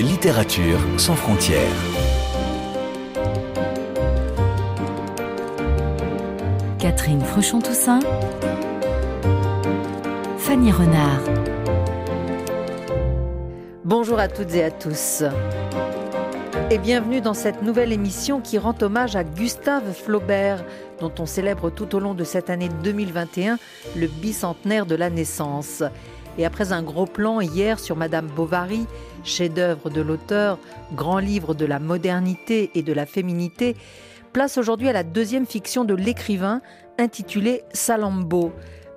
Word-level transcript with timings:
Littérature 0.00 0.78
sans 0.96 1.14
frontières. 1.14 1.60
Catherine 6.78 7.20
Fruchon-Toussaint. 7.20 8.00
Fanny 10.38 10.72
Renard. 10.72 11.20
Bonjour 13.84 14.18
à 14.18 14.28
toutes 14.28 14.54
et 14.54 14.64
à 14.64 14.70
tous. 14.70 15.24
Et 16.70 16.78
bienvenue 16.78 17.20
dans 17.20 17.34
cette 17.34 17.62
nouvelle 17.62 17.92
émission 17.92 18.40
qui 18.40 18.56
rend 18.56 18.74
hommage 18.80 19.14
à 19.14 19.24
Gustave 19.24 19.92
Flaubert, 19.92 20.64
dont 21.00 21.12
on 21.18 21.26
célèbre 21.26 21.68
tout 21.68 21.94
au 21.94 22.00
long 22.00 22.14
de 22.14 22.24
cette 22.24 22.48
année 22.48 22.70
2021 22.82 23.58
le 23.94 24.06
bicentenaire 24.06 24.86
de 24.86 24.94
la 24.94 25.10
naissance. 25.10 25.82
Et 26.38 26.44
après 26.44 26.72
un 26.72 26.82
gros 26.82 27.06
plan 27.06 27.40
hier 27.40 27.78
sur 27.78 27.96
Madame 27.96 28.26
Bovary, 28.26 28.86
chef-d'œuvre 29.22 29.90
de 29.90 30.00
l'auteur, 30.00 30.58
grand 30.94 31.18
livre 31.18 31.54
de 31.54 31.64
la 31.64 31.78
modernité 31.78 32.70
et 32.74 32.82
de 32.82 32.92
la 32.92 33.06
féminité, 33.06 33.76
place 34.32 34.58
aujourd'hui 34.58 34.88
à 34.88 34.92
la 34.92 35.04
deuxième 35.04 35.46
fiction 35.46 35.84
de 35.84 35.94
l'écrivain 35.94 36.60
intitulée 36.98 37.62
Salambo, 37.72 38.52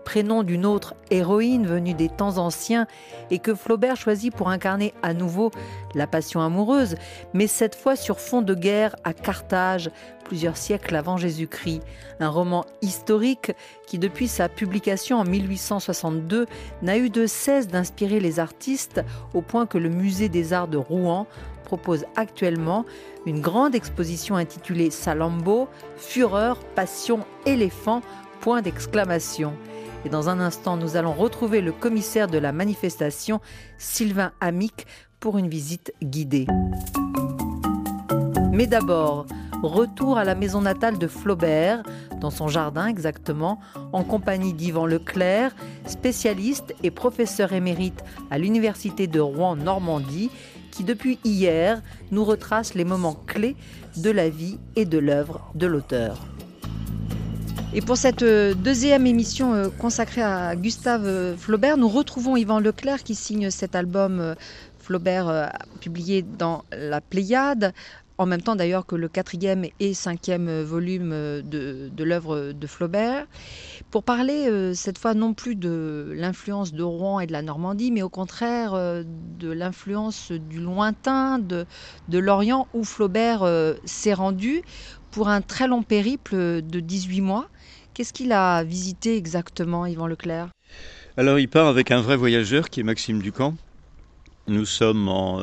prénom 0.08 0.44
d'une 0.44 0.66
autre 0.66 0.94
héroïne 1.12 1.68
venue 1.68 1.94
des 1.94 2.08
temps 2.08 2.38
anciens 2.38 2.88
et 3.30 3.40
que 3.40 3.54
Flaubert 3.54 3.98
choisit 3.98 4.34
pour 4.34 4.48
incarner 4.48 4.94
à 5.04 5.14
nouveau 5.14 5.52
la 5.96 6.08
passion 6.08 6.40
amoureuse, 6.40 6.96
mais 7.34 7.46
cette 7.46 7.76
fois 7.76 7.98
sur 7.98 8.22
fond 8.22 8.42
de 8.42 8.54
guerre 8.54 8.96
à 9.04 9.12
Carthage, 9.12 9.92
plusieurs 10.24 10.56
siècles 10.56 10.96
avant 10.96 11.18
Jésus-Christ. 11.18 11.82
Un 12.22 12.30
roman 12.30 12.64
historique 12.82 13.52
qui, 13.86 14.00
depuis 14.00 14.30
sa 14.30 14.48
publication 14.48 15.18
en 15.18 15.26
1862, 15.26 16.46
n'a 16.84 16.98
eu 16.98 17.10
de 17.10 17.26
cesse 17.28 17.68
d'inspirer 17.68 18.22
les 18.22 18.40
artistes 18.40 19.02
au 19.34 19.42
point 19.42 19.66
que 19.66 19.78
le 19.78 19.90
Musée 19.90 20.30
des 20.30 20.54
Arts 20.54 20.70
de 20.70 20.78
Rouen 20.78 21.28
propose 21.66 22.06
actuellement 22.16 22.86
une 23.26 23.42
grande 23.42 23.76
exposition 23.76 24.38
intitulée 24.38 24.90
Salambo, 24.90 25.68
Fureur, 25.98 26.60
Passion, 26.76 27.26
Éléphant, 27.46 28.02
point 28.40 28.62
d'exclamation. 28.62 29.54
Et 30.06 30.10
dans 30.10 30.30
un 30.30 30.40
instant, 30.40 30.78
nous 30.78 30.96
allons 30.96 31.14
retrouver 31.14 31.62
le 31.62 31.72
commissaire 31.72 32.28
de 32.28 32.38
la 32.38 32.52
manifestation, 32.52 33.42
Sylvain 33.78 34.32
Amic, 34.40 34.88
pour 35.20 35.38
une 35.38 35.50
visite 35.50 35.94
guidée. 36.04 36.48
Mais 38.52 38.68
d'abord, 38.68 39.26
retour 39.64 40.18
à 40.18 40.24
la 40.24 40.36
maison 40.36 40.62
natale 40.62 40.98
de 40.98 41.08
Flaubert, 41.08 41.84
dans 42.20 42.30
son 42.32 42.48
jardin 42.48 42.88
exactement, 42.88 43.60
en 43.94 44.04
compagnie 44.04 44.54
d'Yvan 44.54 44.86
Leclerc, 44.86 45.56
spécialiste 45.86 46.74
et 46.84 46.92
professeur 46.92 47.54
émérite 47.54 48.04
à 48.32 48.38
l'Université 48.38 49.08
de 49.08 49.20
Rouen-Normandie, 49.20 50.32
qui 50.72 50.84
depuis 50.84 51.20
hier 51.24 51.82
nous 52.12 52.24
retrace 52.24 52.74
les 52.74 52.86
moments 52.86 53.18
clés 53.26 53.56
de 53.98 54.12
la 54.12 54.30
vie 54.30 54.60
et 54.76 54.86
de 54.86 55.00
l'œuvre 55.00 55.52
de 55.56 55.68
l'auteur. 55.68 56.26
Et 57.78 57.82
pour 57.82 57.96
cette 57.96 58.24
euh, 58.24 58.56
deuxième 58.56 59.06
émission 59.06 59.54
euh, 59.54 59.70
consacrée 59.70 60.24
à 60.24 60.56
Gustave 60.56 61.06
euh, 61.06 61.38
Flaubert, 61.38 61.78
nous 61.78 61.88
retrouvons 61.88 62.36
Yvan 62.36 62.60
Leclerc 62.60 63.04
qui 63.04 63.14
signe 63.14 63.52
cet 63.52 63.76
album 63.76 64.34
Flaubert 64.80 65.52
publié 65.80 66.24
dans 66.24 66.64
la 66.72 67.02
Pléiade, 67.02 67.76
en 68.18 68.26
même 68.26 68.42
temps 68.42 68.56
d'ailleurs 68.56 68.88
que 68.88 68.96
le 68.96 69.08
quatrième 69.08 69.66
et 69.80 69.94
cinquième 69.94 70.64
volume 70.64 71.12
de, 71.12 72.04
l'œuvre 72.04 72.52
de 72.52 72.68
Flaubert, 72.68 73.28
pour 73.92 74.02
parler 74.02 74.74
cette 74.74 74.98
fois 74.98 75.14
non 75.14 75.34
plus 75.36 75.56
de 75.56 76.14
l'influence 76.16 76.74
de 76.74 76.82
Rouen 76.82 77.20
et 77.20 77.28
de 77.28 77.34
la 77.34 77.42
Normandie, 77.44 77.92
mais 77.92 78.02
au 78.02 78.10
contraire 78.10 78.74
de 78.74 79.52
l'influence 79.52 80.32
du 80.32 80.62
lointain, 80.62 81.38
de 81.38 81.66
l'Orient, 82.18 82.68
où 82.74 82.86
Flaubert 82.86 83.46
s'est 83.84 84.14
rendu 84.14 84.64
pour 85.12 85.28
un 85.30 85.42
très 85.42 85.68
long 85.68 85.84
périple 85.84 86.62
de 86.62 86.80
18 86.80 87.22
mois. 87.22 87.50
Qu'est-ce 87.98 88.14
qu'il 88.14 88.32
a 88.32 88.64
visité 88.64 89.18
exactement, 89.18 89.88
Yvan 89.88 90.06
Leclerc? 90.06 90.50
Alors, 91.18 91.40
il 91.40 91.50
part 91.50 91.66
avec 91.66 91.90
un 91.90 92.00
vrai 92.00 92.16
voyageur 92.16 92.70
qui 92.70 92.82
est 92.82 92.84
Maxime 92.84 93.24
Ducamp. 93.24 93.56
Nous 94.48 94.68
sommes 94.68 95.10
en 95.10 95.42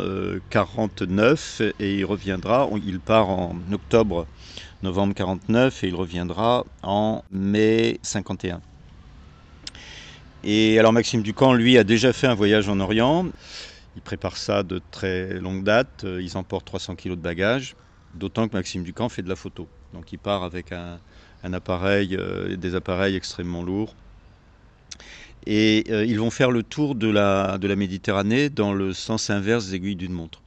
49 0.50 1.62
euh, 1.62 1.72
et 1.80 1.96
il 1.96 2.04
reviendra, 2.04 2.68
il 2.86 3.00
part 3.00 3.28
en 3.28 3.56
octobre, 3.72 4.24
novembre 4.84 5.14
49 5.14 5.82
et 5.82 5.88
il 5.88 5.96
reviendra 5.96 6.64
en 6.84 7.24
mai 7.32 7.98
51. 8.04 8.60
Et 10.44 10.78
alors 10.78 10.92
Maxime 10.92 11.22
Ducamp, 11.22 11.54
lui, 11.54 11.76
a 11.76 11.82
déjà 11.82 12.12
fait 12.12 12.28
un 12.28 12.36
voyage 12.36 12.68
en 12.68 12.78
Orient. 12.78 13.26
Il 13.96 14.02
prépare 14.02 14.36
ça 14.36 14.62
de 14.62 14.80
très 14.92 15.40
longue 15.40 15.64
date. 15.64 16.06
Ils 16.20 16.36
emportent 16.36 16.66
300 16.66 16.94
kilos 16.94 17.18
de 17.18 17.22
bagages, 17.22 17.74
d'autant 18.14 18.46
que 18.46 18.56
Maxime 18.56 18.84
Ducamp 18.84 19.08
fait 19.08 19.22
de 19.22 19.28
la 19.28 19.34
photo. 19.34 19.66
Donc 19.92 20.12
il 20.12 20.18
part 20.20 20.44
avec 20.44 20.70
un, 20.70 21.00
un 21.44 21.52
appareil, 21.52 22.16
euh, 22.16 22.56
des 22.56 22.74
appareils 22.74 23.14
extrêmement 23.14 23.62
lourds. 23.62 23.94
Et 25.46 25.84
euh, 25.90 26.04
ils 26.04 26.18
vont 26.18 26.30
faire 26.30 26.50
le 26.50 26.62
tour 26.62 26.94
de 26.94 27.08
la, 27.08 27.58
Méditerranée 27.76 28.48
dans 28.48 28.72
le 28.72 28.92
sens 28.94 29.30
inverse 29.30 29.66
des 29.68 29.76
aiguilles 29.76 29.96
d'une 29.96 30.12
montre 30.12 30.40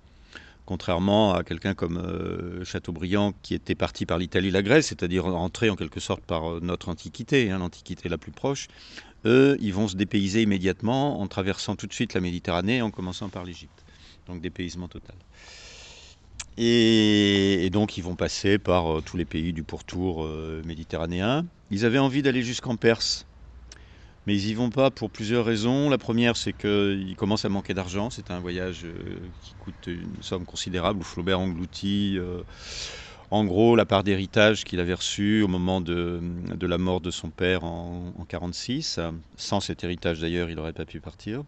contrairement 0.65 1.33
à 1.33 1.45
quelqu'un 1.45 1.73
comme 1.73 1.95
euh, 1.95 2.65
Chateaubriand 2.65 3.33
qui 3.41 3.53
était 3.53 3.73
parti 3.73 4.05
par 4.05 4.17
l'Italie 4.17 4.51
la 4.51 4.61
Grèce, 4.61 4.87
c'est-à-dire 4.87 5.23
rentré 5.23 5.69
en 5.69 5.77
quelque 5.77 6.01
sorte 6.01 6.21
par 6.23 6.59
notre 6.59 6.89
Antiquité, 6.89 7.49
hein, 7.49 7.59
l'Antiquité 7.59 8.09
la 8.09 8.17
plus 8.17 8.33
proche, 8.33 8.67
eux, 9.23 9.55
ils 9.61 9.73
vont 9.73 9.87
se 9.87 9.95
dépayser 9.95 10.41
immédiatement 10.41 11.21
en 11.21 11.27
traversant 11.27 11.77
tout 11.77 11.87
de 11.87 11.93
suite 11.93 12.13
la 12.13 12.19
Méditerranée 12.19 12.81
en 12.81 12.91
commençant 12.91 13.29
par 13.29 13.45
l'Égypte. 13.45 13.85
Donc 14.27 14.41
dépaysement 14.41 14.89
total. 14.89 15.15
Et, 16.57 17.69
donc 17.71 17.97
ils 17.97 18.03
vont 18.03 18.15
passer 18.15 18.57
par 18.57 18.97
euh, 18.97 19.01
tous 19.01 19.17
les 19.17 19.25
pays 19.25 19.53
du 19.53 19.63
pourtour 19.63 20.25
euh, 20.25 20.61
méditerranéen. 20.65 21.45
Ils 21.69 21.85
avaient 21.85 21.99
envie 21.99 22.21
d'aller 22.21 22.41
jusqu'en 22.41 22.75
Perse, 22.77 23.27
mais 24.25 24.35
ils 24.35 24.47
n'y 24.47 24.53
vont 24.55 24.71
pas 24.71 24.89
pour 24.89 25.11
plusieurs 25.11 25.45
raisons. 25.45 25.89
La 25.89 25.97
première, 25.97 26.35
c'est 26.35 26.53
qu'ils 26.53 27.15
commencent 27.15 27.45
à 27.45 27.49
manquer 27.49 27.73
d'argent. 27.73 28.09
C'est 28.09 28.31
un 28.31 28.39
voyage 28.39 28.85
euh, 28.85 29.19
qui 29.41 29.53
coûte 29.55 29.87
une 29.87 30.21
somme 30.21 30.45
considérable, 30.45 30.99
où 30.99 31.03
Flaubert 31.03 31.39
engloutit 31.39 32.17
en 33.29 33.43
gros 33.43 33.75
la 33.75 33.85
part 33.85 34.03
d'héritage 34.03 34.63
qu'il 34.63 34.79
avait 34.79 34.93
reçu 34.93 35.41
au 35.41 35.47
moment 35.47 35.81
de, 35.81 36.21
la 36.61 36.77
mort 36.77 37.01
de 37.01 37.11
son 37.11 37.29
père 37.29 37.65
en 37.65 37.99
1946. 37.99 38.99
Sans 39.35 39.59
cet 39.59 39.83
héritage 39.83 40.19
d'ailleurs, 40.19 40.49
il 40.49 40.55
n'aurait 40.55 40.73
pas 40.73 40.85
pu 40.85 41.01
partir. 41.01 41.43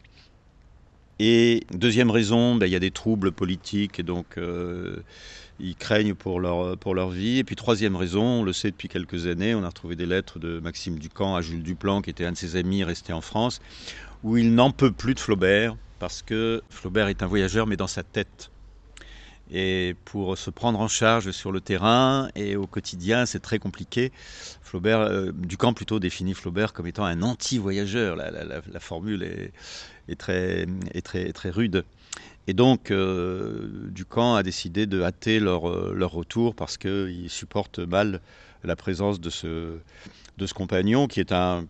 Et 1.19 1.65
deuxième 1.73 2.11
raison, 2.11 2.55
ben, 2.55 2.65
il 2.65 2.71
y 2.71 2.75
a 2.75 2.79
des 2.79 2.91
troubles 2.91 3.33
politiques 3.33 3.99
et 3.99 4.03
donc 4.03 4.37
euh, 4.37 5.03
ils 5.59 5.75
craignent 5.75 6.15
pour 6.15 6.39
leur, 6.39 6.77
pour 6.77 6.95
leur 6.95 7.09
vie. 7.09 7.39
Et 7.39 7.43
puis 7.43 7.55
troisième 7.55 7.97
raison, 7.97 8.23
on 8.23 8.43
le 8.43 8.53
sait 8.53 8.71
depuis 8.71 8.87
quelques 8.87 9.27
années, 9.27 9.53
on 9.53 9.63
a 9.63 9.67
retrouvé 9.67 9.95
des 9.97 10.05
lettres 10.05 10.39
de 10.39 10.59
Maxime 10.59 10.97
Ducamp 10.97 11.35
à 11.35 11.41
Jules 11.41 11.63
Duplan, 11.63 12.01
qui 12.01 12.09
était 12.09 12.25
un 12.25 12.31
de 12.31 12.37
ses 12.37 12.55
amis 12.55 12.83
resté 12.83 13.11
en 13.11 13.21
France, 13.21 13.59
où 14.23 14.37
il 14.37 14.53
n'en 14.53 14.71
peut 14.71 14.91
plus 14.91 15.13
de 15.13 15.19
Flaubert, 15.19 15.75
parce 15.99 16.21
que 16.21 16.61
Flaubert 16.69 17.09
est 17.09 17.21
un 17.21 17.27
voyageur, 17.27 17.67
mais 17.67 17.75
dans 17.75 17.87
sa 17.87 18.03
tête. 18.03 18.51
Et 19.51 19.95
pour 20.05 20.37
se 20.37 20.49
prendre 20.49 20.79
en 20.79 20.87
charge 20.87 21.31
sur 21.31 21.51
le 21.51 21.59
terrain 21.59 22.29
et 22.35 22.55
au 22.55 22.67
quotidien, 22.67 23.25
c'est 23.25 23.39
très 23.39 23.57
compliqué. 23.57 24.11
Flaubert, 24.61 24.99
euh, 24.99 25.31
Ducamp 25.33 25.73
plutôt 25.73 25.99
définit 25.99 26.35
Flaubert 26.35 26.71
comme 26.73 26.85
étant 26.87 27.05
un 27.05 27.21
anti-voyageur. 27.23 28.15
La, 28.15 28.79
formule 28.79 29.23
est, 29.23 30.15
très, 30.15 30.67
est 30.93 31.01
très, 31.01 31.31
très 31.33 31.49
rude. 31.49 31.83
Et 32.47 32.53
donc, 32.53 32.89
euh, 32.89 33.69
Ducamp 33.91 34.35
a 34.35 34.43
décidé 34.43 34.87
de 34.87 35.01
hâter 35.03 35.39
leur, 35.39 35.69
euh, 35.69 35.93
leur 35.95 36.11
retour 36.11 36.55
parce 36.55 36.77
qu'il 36.77 37.29
supporte 37.29 37.79
mal 37.79 38.21
la 38.63 38.75
présence 38.75 39.19
de 39.19 39.29
ce, 39.29 39.77
de 40.37 40.45
ce 40.47 40.53
compagnon 40.53 41.07
qui 41.07 41.19
est 41.19 41.31
un 41.31 41.65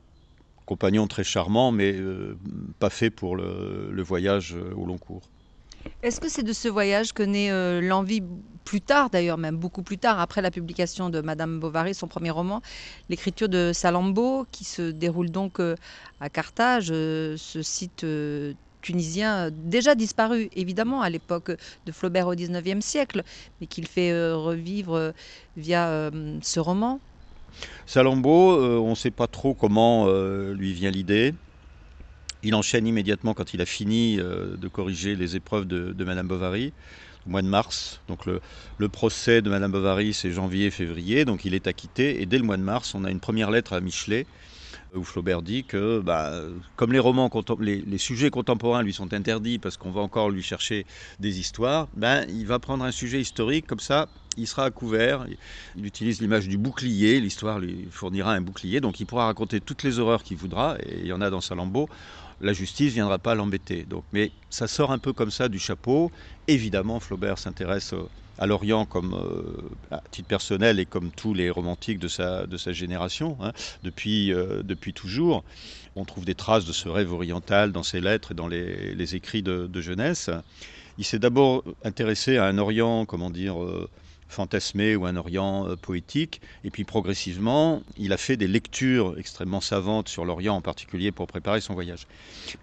compagnon 0.66 1.07
très 1.07 1.23
charmant, 1.23 1.72
mais 1.72 1.94
euh, 1.94 2.38
pas 2.79 2.90
fait 2.90 3.09
pour 3.09 3.35
le, 3.35 4.01
voyage 4.03 4.55
au 4.76 4.85
long 4.85 4.97
cours. 4.97 5.23
Est-ce 6.02 6.20
que 6.20 6.29
c'est 6.29 6.43
de 6.43 6.53
ce 6.53 6.67
voyage 6.67 7.14
que 7.14 7.23
naît 7.23 7.81
l'envie, 7.81 8.23
plus 8.64 8.81
tard 8.81 9.09
d'ailleurs, 9.09 9.37
même 9.37 9.58
beaucoup 9.58 9.84
plus 9.84 9.97
tard, 9.97 10.20
après 10.20 10.41
la 10.41 10.52
publication 10.52 11.09
de 11.09 11.22
Madame 11.22 11.59
Bovary, 11.59 11.93
son 11.93 12.08
premier 12.08 12.31
roman, 12.31 12.61
l'écriture 13.09 13.49
de 13.49 13.72
Salambo, 13.73 14.46
qui 14.52 14.64
se 14.64 14.91
déroule 14.91 15.29
donc 15.29 15.59
à 16.20 16.29
Carthage, 16.29 16.87
ce 16.87 17.61
site 17.61 18.05
tunisien 18.81 19.49
déjà 19.52 19.96
disparu 19.96 20.49
évidemment 20.55 21.02
à 21.02 21.09
l'époque 21.09 21.52
de 21.85 21.91
Flaubert 21.91 22.28
au 22.28 22.35
XIXe 22.35 22.85
siècle, 22.85 23.23
mais 23.59 23.67
qu'il 23.67 23.87
fait 23.87 24.11
euh, 24.11 24.35
revivre 24.35 24.96
euh, 24.96 25.11
via 25.58 25.87
euh, 25.90 26.37
ce 26.41 26.59
roman? 26.59 26.99
Salambo, 27.85 28.58
on 28.61 28.91
ne 28.91 28.96
sait 28.96 29.11
pas 29.11 29.28
trop 29.28 29.53
comment 29.53 30.08
lui 30.53 30.72
vient 30.73 30.91
l'idée. 30.91 31.34
Il 32.44 32.56
enchaîne 32.56 32.88
immédiatement 32.88 33.34
quand 33.34 33.53
il 33.53 33.62
a 33.62 33.66
fini 33.66 34.18
de 34.18 34.68
corriger 34.68 35.16
les 35.16 35.36
épreuves 35.36 35.66
de, 35.66 36.03
Madame 36.03 36.28
Bovary 36.28 36.72
au 37.28 37.32
mois 37.32 37.41
de 37.41 37.47
mars. 37.47 38.00
Donc 38.08 38.26
le, 38.26 38.90
procès 38.90 39.41
de 39.41 39.50
Madame 39.50 39.72
Bovary, 39.72 40.14
c'est 40.14 40.32
janvier-février, 40.32 41.26
donc 41.26 41.44
il 41.44 41.53
est 41.53 41.68
acquitté. 41.68 42.22
Et 42.22 42.26
dès 42.26 42.38
le 42.38 42.44
mois 42.44 42.58
de 42.58 42.64
mars, 42.64 42.96
on 42.96 43.03
a 43.03 43.12
une 43.12 43.20
première 43.20 43.52
lettre 43.52 43.74
à 43.74 43.82
Michelet 43.82 44.26
où 44.96 45.03
Flaubert 45.03 45.41
dit 45.41 45.64
que, 45.64 46.00
bah, 46.00 46.41
comme 46.76 46.91
les 46.94 47.00
romans, 47.00 47.30
les, 47.59 47.97
sujets 47.97 48.30
contemporains 48.30 48.82
lui 48.82 48.94
sont 48.94 49.14
interdits 49.14 49.59
parce 49.59 49.78
qu'on 49.78 49.91
va 49.91 50.02
encore 50.02 50.30
lui 50.30 50.41
chercher 50.41 50.86
des 51.20 51.40
histoires, 51.40 51.88
ben, 51.96 52.26
il 52.30 52.46
va 52.46 52.59
prendre 52.59 52.84
un 52.84 52.91
sujet 52.91 53.22
historique 53.22 53.68
comme 53.68 53.80
ça. 53.80 54.08
Il 54.38 54.47
sera 54.47 54.66
à 54.66 54.72
couvert, 54.72 55.26
il 55.76 55.86
utilise 55.86 56.22
l'image 56.22 56.47
du 56.47 56.58
bouclier, 56.58 57.20
l'histoire 57.20 57.59
lui 57.59 57.88
fournira 57.91 58.32
un 58.32 58.41
bouclier, 58.41 58.80
donc 58.80 59.00
il 59.00 59.06
pourra 59.06 59.26
raconter 59.26 59.59
toutes 59.59 59.84
les 59.84 60.00
horreurs 60.00 60.24
qu'il 60.24 60.38
voudra, 60.38 60.78
et 60.82 61.00
il 61.02 61.08
y 61.08 61.14
en 61.14 61.20
a 61.20 61.30
dans 61.30 61.41
Salammbô, 61.41 61.90
la 62.41 62.53
justice 62.53 62.94
viendra 62.94 63.20
pas 63.20 63.36
l'embêter. 63.36 63.84
Donc, 63.84 64.03
mais 64.14 64.32
ça 64.50 64.68
sort 64.68 64.91
un 64.91 65.00
peu 65.00 65.14
comme 65.14 65.32
ça 65.32 65.50
du 65.50 65.59
chapeau. 65.59 66.12
Évidemment, 66.47 67.00
Flaubert 67.00 67.38
s'intéresse 67.38 67.94
à 68.40 68.47
l'Orient 68.47 68.86
comme 68.86 69.14
euh, 69.14 69.96
à 69.96 70.02
titre 70.12 70.28
personnel 70.28 70.80
et 70.80 70.86
comme 70.86 71.12
tous 71.12 71.34
les 71.34 71.50
romantiques 71.50 72.00
de 72.00 72.08
sa, 72.08 72.47
de 72.47 72.58
sa 72.58 72.72
génération, 72.72 73.38
hein, 73.41 73.52
depuis, 73.84 74.34
euh, 74.34 74.64
depuis 74.64 74.94
toujours. 74.94 75.44
On 75.96 76.06
trouve 76.06 76.26
des 76.26 76.36
traces 76.36 76.66
de 76.66 76.72
ce 76.72 76.88
rêve 76.88 77.12
oriental 77.12 77.72
dans 77.72 77.84
ses 77.84 78.00
lettres 78.00 78.32
et 78.32 78.36
dans 78.36 78.47
les, 78.47 78.96
les 78.96 79.16
écrits 79.16 79.44
de, 79.44 79.82
jeunesse. 79.82 80.30
Il 80.97 81.03
s'est 81.03 81.20
d'abord 81.20 81.64
intéressé 81.84 82.38
à 82.38 82.46
un 82.46 82.58
Orient, 82.58 83.06
comment 83.06 83.30
dire, 83.30 83.62
euh, 83.62 83.90
fantasmé 84.29 84.96
ou 84.96 85.05
un 85.05 85.17
Orient 85.17 85.67
euh, 85.67 85.76
poétique. 85.76 86.40
Et 86.64 86.70
puis 86.70 86.85
progressivement, 86.85 87.81
il 87.97 88.14
a 88.14 88.17
fait 88.17 88.37
des 88.37 88.47
lectures 88.47 89.16
extrêmement 89.17 89.59
savantes 89.59 90.08
sur 90.08 90.23
l'Orient 90.23 90.55
en 90.55 90.61
particulier 90.61 91.11
pour 91.11 91.28
préparer 91.28 91.59
son 91.59 91.73
voyage. 91.73 92.08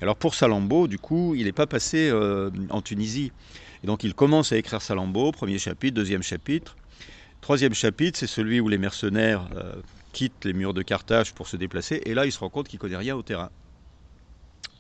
Alors 0.01 0.17
pour 0.17 0.35
Salammbô, 0.35 0.87
du 0.87 0.99
coup, 0.99 1.35
il 1.35 1.45
n'est 1.45 1.53
pas 1.53 1.67
passé 1.67 2.09
euh, 2.09 2.51
en 2.71 2.81
Tunisie. 2.81 3.33
Et 3.85 3.87
donc 3.87 4.05
il 4.05 4.15
commence 4.15 4.53
à 4.53 4.57
écrire 4.57 4.81
Salammbô, 4.81 5.33
premier 5.33 5.59
chapitre, 5.59 5.95
deuxième 5.95 6.23
chapitre. 6.23 6.77
Troisième 7.43 7.75
chapitre, 7.75 8.19
c'est 8.19 8.27
celui 8.27 8.61
où 8.61 8.69
les 8.69 8.79
mercenaires 8.79 9.47
euh, 9.57 9.75
quittent 10.13 10.45
les 10.45 10.53
murs 10.53 10.73
de 10.73 10.83
Carthage 10.83 11.35
pour 11.35 11.49
se 11.49 11.57
déplacer. 11.57 12.01
Et 12.07 12.15
là, 12.15 12.25
il 12.25 12.33
se 12.33 12.39
rend 12.39 12.49
compte 12.49 12.69
qu'il 12.69 12.79
connaît 12.79 12.97
rien 12.97 13.15
au 13.15 13.23
terrain 13.23 13.51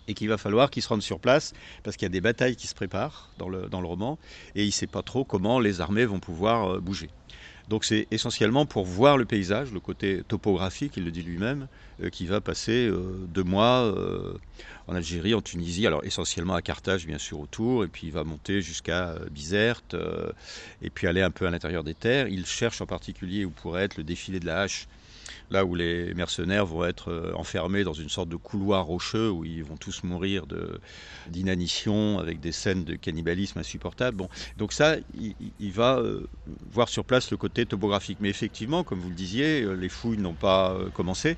et 0.09 0.15
qu'il 0.15 0.29
va 0.29 0.39
falloir 0.39 0.71
qu'il 0.71 0.83
se 0.83 0.89
rende 0.89 1.03
sur 1.03 1.21
place 1.21 1.53
parce 1.83 1.97
qu'il 1.97 2.07
y 2.07 2.11
a 2.11 2.11
des 2.11 2.21
batailles 2.21 2.57
qui 2.57 2.67
se 2.67 2.75
préparent 2.75 3.31
dans 3.39 3.49
le, 3.49 3.69
dans 3.69 3.81
le 3.81 3.87
roman 3.87 4.19
et 4.55 4.63
il 4.63 4.69
ne 4.69 4.73
sait 4.73 4.87
pas 4.87 5.03
trop 5.03 5.25
comment 5.25 5.61
les 5.61 5.81
armées 5.81 6.05
vont 6.05 6.21
pouvoir 6.21 6.75
euh, 6.75 6.81
bouger. 6.81 7.11
Donc 7.69 7.85
c'est 7.85 8.07
essentiellement 8.13 8.65
pour 8.65 8.85
voir 8.85 9.17
le 9.17 9.25
paysage, 9.25 9.73
le 9.73 9.81
côté 9.81 10.23
topographique, 10.29 10.97
il 10.97 11.05
le 11.05 11.11
dit 11.11 11.23
lui-même, 11.23 11.67
euh, 12.01 12.11
qui 12.11 12.27
va 12.27 12.41
passer 12.41 12.87
euh, 12.87 13.27
deux 13.29 13.43
mois 13.43 13.83
euh, 13.85 14.35
en 14.87 14.95
Algérie, 14.95 15.35
en 15.35 15.43
Tunisie, 15.43 15.85
alors 15.85 16.05
essentiellement 16.05 16.55
à 16.55 16.63
Carthage 16.63 17.07
bien 17.07 17.19
sûr 17.19 17.41
autour, 17.41 17.83
et 17.83 17.89
puis 17.89 18.07
il 18.07 18.13
va 18.13 18.23
monter 18.23 18.61
jusqu'à 18.61 19.17
Bizerte, 19.33 19.97
et 20.81 20.91
puis 20.91 21.09
aller 21.09 21.23
un 21.23 21.33
peu 21.33 21.47
à 21.47 21.51
l'intérieur 21.51 21.83
des 21.83 21.95
terres. 21.95 22.29
Il 22.29 22.47
cherche 22.47 22.81
en 22.81 22.87
particulier 22.87 23.45
où 23.45 23.51
pourrait 23.51 23.83
être 23.83 23.97
le 23.97 24.05
défilé 24.05 24.39
de 24.39 24.47
la 24.47 24.61
hache 24.61 24.87
là 25.51 25.65
où 25.65 25.75
les 25.75 26.15
mercenaires 26.15 26.67
vont 26.67 26.85
être 26.85 27.11
euh, 27.11 27.33
enfermés 27.35 27.85
dans 27.85 27.93
une 27.93 28.09
sorte 28.09 28.29
de 28.29 28.37
couloir 28.37 28.85
rocheux 28.87 29.31
où 29.31 29.45
ils 29.45 29.65
vont 29.65 29.77
tous 29.77 30.03
mourir 30.03 30.45
d'inanition 31.29 32.19
avec 32.19 32.41
des 32.41 32.53
scènes 32.53 32.85
de 32.85 32.95
cannibalisme 32.97 33.59
insupportables. 33.59 34.25
Donc 34.57 34.73
ça, 34.73 34.97
il, 35.15 35.35
il 35.59 35.73
va 35.73 35.99
euh, 35.99 36.27
voir 36.71 36.89
sur 36.89 37.05
place 37.05 37.31
le 37.31 37.37
côté 37.37 37.67
topographique. 37.67 38.19
Mais 38.21 38.31
effectivement, 38.31 38.85
comme 38.85 39.01
vous 39.01 39.09
le 39.09 39.15
disiez, 39.15 39.63
euh, 39.63 39.75
les 39.75 39.89
fouilles 39.89 40.19
n'ont 40.19 40.35
pas 40.35 40.77
commencé. 40.95 41.37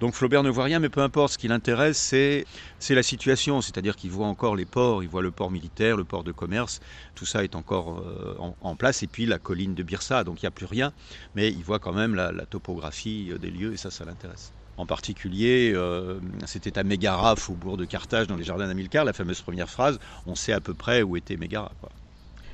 Donc 0.00 0.14
Flaubert 0.14 0.42
ne 0.42 0.48
voit 0.48 0.64
rien, 0.64 0.78
mais 0.78 0.88
peu 0.88 1.02
importe, 1.02 1.34
ce 1.34 1.38
qui 1.38 1.46
l'intéresse, 1.46 1.98
c'est 1.98 2.94
la 2.94 3.02
situation, 3.02 3.60
c'est-à-dire 3.60 3.96
qu'il 3.96 4.10
voit 4.10 4.26
encore 4.26 4.56
les 4.56 4.64
ports, 4.64 5.02
il 5.02 5.10
voit 5.10 5.20
le 5.20 5.30
port 5.30 5.50
militaire, 5.50 5.98
le 5.98 6.04
port 6.04 6.24
de 6.24 6.32
commerce, 6.32 6.80
tout 7.14 7.26
ça 7.26 7.44
est 7.44 7.54
encore 7.54 7.98
euh, 7.98 8.34
en, 8.62 8.74
place, 8.76 9.02
et 9.02 9.06
puis 9.06 9.26
la 9.26 9.38
colline 9.38 9.74
de 9.74 9.82
Birsa, 9.82 10.24
donc 10.24 10.42
il 10.42 10.46
n'y 10.46 10.48
a 10.48 10.52
plus 10.52 10.64
rien, 10.64 10.94
mais 11.34 11.50
il 11.50 11.62
voit 11.62 11.78
quand 11.78 11.92
même 11.92 12.14
la, 12.14 12.32
topographie 12.46 13.30
des 13.38 13.50
lieux, 13.50 13.74
et 13.74 13.76
ça, 13.76 13.90
ça 13.90 14.06
l'intéresse. 14.06 14.52
En 14.78 14.86
particulier, 14.86 15.72
euh, 15.74 16.18
c'était 16.46 16.78
à 16.78 16.82
Mégara, 16.82 17.36
faubourg 17.36 17.76
de 17.76 17.84
Carthage, 17.84 18.26
dans 18.26 18.36
les 18.36 18.44
jardins 18.44 18.68
d'Amilcar, 18.68 19.04
la 19.04 19.12
fameuse 19.12 19.42
première 19.42 19.68
phrase, 19.68 19.98
on 20.26 20.34
sait 20.34 20.54
à 20.54 20.60
peu 20.60 20.72
près 20.72 21.02
où 21.02 21.18
était 21.18 21.36
Mégara. 21.36 21.72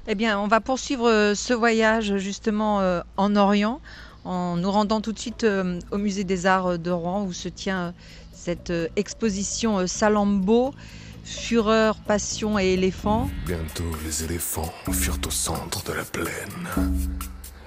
Eh 0.08 0.16
bien, 0.16 0.38
on 0.38 0.48
va 0.48 0.60
poursuivre 0.60 1.34
ce 1.34 1.54
voyage 1.54 2.16
justement 2.16 2.80
euh, 2.80 3.02
en 3.16 3.36
Orient 3.36 3.80
en 4.26 4.56
nous 4.56 4.70
rendant 4.70 5.00
tout 5.00 5.12
de 5.12 5.18
suite 5.18 5.44
euh, 5.44 5.78
au 5.92 5.98
musée 5.98 6.24
des 6.24 6.46
arts 6.46 6.78
de 6.78 6.90
Rouen 6.90 7.24
où 7.24 7.32
se 7.32 7.48
tient 7.48 7.78
euh, 7.78 7.92
cette 8.32 8.70
euh, 8.70 8.88
exposition 8.96 9.86
Salammbô, 9.86 10.74
Fureur, 11.24 11.96
Passion 11.96 12.58
et 12.58 12.72
éléphant. 12.72 13.30
Bientôt 13.46 13.84
les 14.04 14.24
éléphants 14.24 14.72
furent 14.92 15.18
au 15.26 15.30
centre 15.30 15.82
de 15.84 15.92
la 15.92 16.04
plaine. 16.04 16.26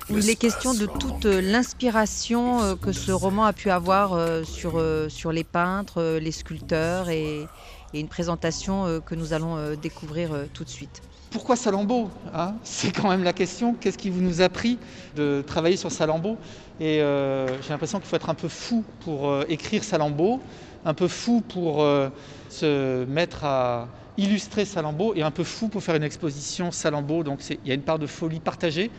Il 0.10 0.30
est 0.30 0.36
question 0.36 0.74
de 0.74 0.86
toute 0.86 1.26
l'inspiration 1.26 2.76
que 2.78 2.92
ce 2.92 3.12
roman 3.12 3.46
a 3.46 3.54
pu 3.54 3.70
avoir 3.70 4.18
sur, 4.44 4.84
sur 5.08 5.32
les 5.32 5.44
peintres, 5.44 6.18
les 6.20 6.32
sculpteurs 6.32 7.10
et, 7.10 7.46
et 7.94 8.00
une 8.00 8.08
présentation 8.08 9.02
que 9.06 9.14
nous 9.14 9.34
allons 9.34 9.76
découvrir 9.76 10.32
tout 10.52 10.64
de 10.64 10.70
suite. 10.70 11.04
Pourquoi 11.32 11.56
Salammbô 11.56 12.10
hein? 12.34 12.56
C'est 12.64 12.92
quand 12.92 13.08
même 13.08 13.24
la 13.24 13.34
question. 13.34 13.76
Qu'est-ce 13.76 14.00
qui 14.00 14.10
vous 14.10 14.22
nous 14.22 14.42
a 14.42 14.50
pris 14.50 14.80
de 15.16 15.44
travailler 15.46 15.78
sur 15.78 15.92
Salammbô 15.92 16.38
Et 16.80 17.02
euh, 17.02 17.62
j'ai 17.62 17.70
l'impression 17.70 18.00
qu'il 18.00 18.08
faut 18.08 18.16
être 18.16 18.32
un 18.32 18.36
peu 18.36 18.48
fou 18.48 18.84
pour 19.02 19.30
euh, 19.30 19.44
écrire 19.48 19.84
Salammbô, 19.84 20.40
un 20.86 20.96
peu 20.96 21.08
fou 21.08 21.42
pour 21.42 21.84
euh, 21.84 22.10
se 22.50 23.06
mettre 23.06 23.44
à 23.46 23.90
illustrer 24.18 24.66
Salammbô 24.66 25.14
et 25.14 25.22
un 25.22 25.30
peu 25.30 25.44
fou 25.44 25.68
pour 25.68 25.84
faire 25.84 25.96
une 25.96 26.04
exposition 26.04 26.72
Salammbô. 26.72 27.24
Donc 27.24 27.48
il 27.48 27.68
y 27.68 27.72
a 27.72 27.76
une 27.76 27.84
part 27.84 28.00
de 28.00 28.08
folie 28.08 28.40
partagée. 28.40 28.90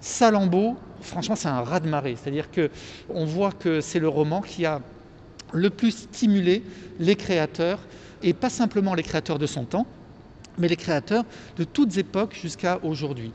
Salammbô, 0.00 0.76
franchement, 1.02 1.36
c'est 1.36 1.48
un 1.48 1.60
raz-de-marée. 1.60 2.16
C'est-à-dire 2.16 2.46
qu'on 2.50 3.26
voit 3.26 3.52
que 3.52 3.82
c'est 3.82 4.00
le 4.00 4.08
roman 4.08 4.40
qui 4.40 4.64
a 4.64 4.80
le 5.52 5.68
plus 5.68 5.90
stimulé 5.90 6.62
les 6.98 7.14
créateurs, 7.14 7.78
et 8.22 8.32
pas 8.32 8.48
simplement 8.48 8.94
les 8.94 9.02
créateurs 9.02 9.38
de 9.38 9.46
son 9.46 9.64
temps, 9.64 9.86
mais 10.58 10.68
les 10.68 10.76
créateurs 10.76 11.24
de 11.56 11.64
toutes 11.64 11.96
époques 11.96 12.38
jusqu'à 12.40 12.78
aujourd'hui. 12.82 13.32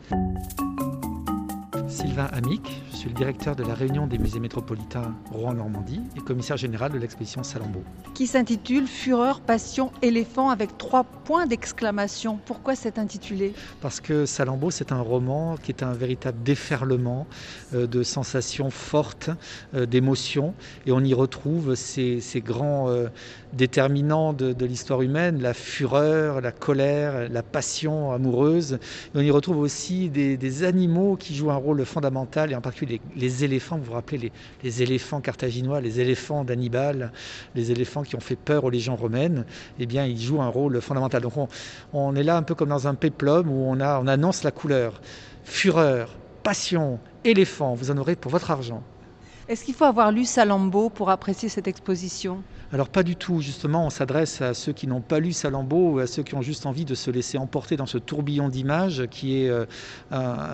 Sylvain 1.87 2.29
Amic, 2.31 2.81
suis 2.99 3.09
le 3.09 3.15
directeur 3.15 3.55
de 3.55 3.63
la 3.63 3.73
réunion 3.73 4.07
des 4.07 4.17
musées 4.17 4.41
métropolitains 4.41 5.15
Rouen-Normandie 5.31 6.01
et 6.17 6.19
commissaire 6.19 6.57
général 6.57 6.91
de 6.91 6.97
l'exposition 6.97 7.43
Salammbô. 7.43 7.79
Qui 8.13 8.27
s'intitule 8.27 8.87
Fureur, 8.87 9.39
Passion, 9.39 9.91
Éléphant 10.01 10.49
avec 10.49 10.77
trois 10.77 11.05
points 11.05 11.45
d'exclamation. 11.45 12.39
Pourquoi 12.45 12.75
cet 12.75 12.99
intitulé? 12.99 13.53
Parce 13.79 14.01
que 14.01 14.25
Salammbô, 14.25 14.69
c'est 14.69 14.91
un 14.91 14.99
roman 14.99 15.55
qui 15.55 15.71
est 15.71 15.81
un 15.81 15.93
véritable 15.93 16.43
déferlement 16.43 17.25
euh, 17.73 17.87
de 17.87 18.03
sensations 18.03 18.69
fortes, 18.69 19.29
euh, 19.75 19.85
d'émotions, 19.85 20.53
et 20.85 20.91
on 20.91 20.99
y 20.99 21.13
retrouve 21.13 21.75
ces, 21.75 22.19
ces 22.19 22.41
grands 22.41 22.89
euh, 22.89 23.07
déterminants 23.53 24.33
de, 24.33 24.51
de 24.51 24.65
l'histoire 24.65 25.01
humaine, 25.01 25.41
la 25.41 25.53
fureur, 25.53 26.41
la 26.41 26.51
colère, 26.51 27.29
la 27.29 27.43
passion 27.43 28.11
amoureuse. 28.11 28.73
Et 28.73 29.17
on 29.17 29.21
y 29.21 29.31
retrouve 29.31 29.59
aussi 29.59 30.09
des, 30.09 30.35
des 30.35 30.63
animaux 30.65 31.15
qui 31.15 31.33
jouent 31.33 31.51
un 31.51 31.55
rôle 31.55 31.85
fondamental, 31.85 32.51
et 32.51 32.55
en 32.55 32.61
particulier 32.61 32.88
les, 33.15 33.43
éléphants. 33.43 33.77
Vous 33.77 33.85
vous 33.85 33.93
rappelez 33.93 34.31
les, 34.63 34.81
éléphants 34.81 35.21
carthaginois, 35.21 35.81
les 35.81 35.99
éléphants 35.99 36.43
d'Hannibal, 36.43 37.11
les 37.55 37.71
éléphants 37.71 38.03
qui 38.03 38.15
ont 38.15 38.21
fait 38.21 38.35
peur 38.35 38.63
aux 38.63 38.69
légions 38.69 38.95
romaines. 38.95 39.45
Eh 39.79 39.85
bien, 39.85 40.05
ils 40.05 40.19
jouent 40.19 40.41
un 40.41 40.47
rôle 40.47 40.81
fondamental. 40.81 41.21
Donc, 41.21 41.33
on, 41.93 42.15
est 42.15 42.23
là 42.23 42.37
un 42.37 42.43
peu 42.43 42.55
comme 42.55 42.69
dans 42.69 42.87
un 42.87 42.95
péplum 42.95 43.49
où 43.49 43.71
on, 43.71 43.79
on 43.79 44.07
annonce 44.07 44.43
la 44.43 44.51
couleur. 44.51 45.01
Fureur, 45.43 46.15
passion, 46.43 46.99
éléphant, 47.23 47.73
vous 47.73 47.91
en 47.91 47.97
aurez 47.97 48.15
pour 48.15 48.31
votre 48.31 48.51
argent. 48.51 48.83
Est-ce 49.47 49.65
qu'il 49.65 49.73
faut 49.73 49.85
avoir 49.85 50.11
lu 50.11 50.25
Salammbô 50.25 50.89
pour 50.89 51.09
apprécier 51.09 51.49
cette 51.49 51.67
exposition? 51.67 52.43
Alors 52.71 52.89
pas 52.89 53.01
du 53.01 53.15
tout, 53.15 53.41
justement, 53.41 53.87
on 53.87 53.89
s'adresse 53.89 54.41
à 54.41 54.53
ceux 54.53 54.73
qui 54.73 54.85
n'ont 54.85 55.01
pas 55.01 55.19
lu 55.19 55.33
Salammbô 55.33 55.93
ou 55.93 55.99
à 55.99 56.05
ceux 56.05 56.21
qui 56.21 56.35
ont 56.35 56.43
juste 56.43 56.67
envie 56.67 56.85
de 56.85 56.93
se 56.93 57.09
laisser 57.09 57.39
emporter 57.39 57.77
dans 57.77 57.87
ce 57.87 57.97
tourbillon 57.97 58.47
d'images 58.47 59.07
qui 59.09 59.41
est 59.41 59.49
euh, 59.49 59.65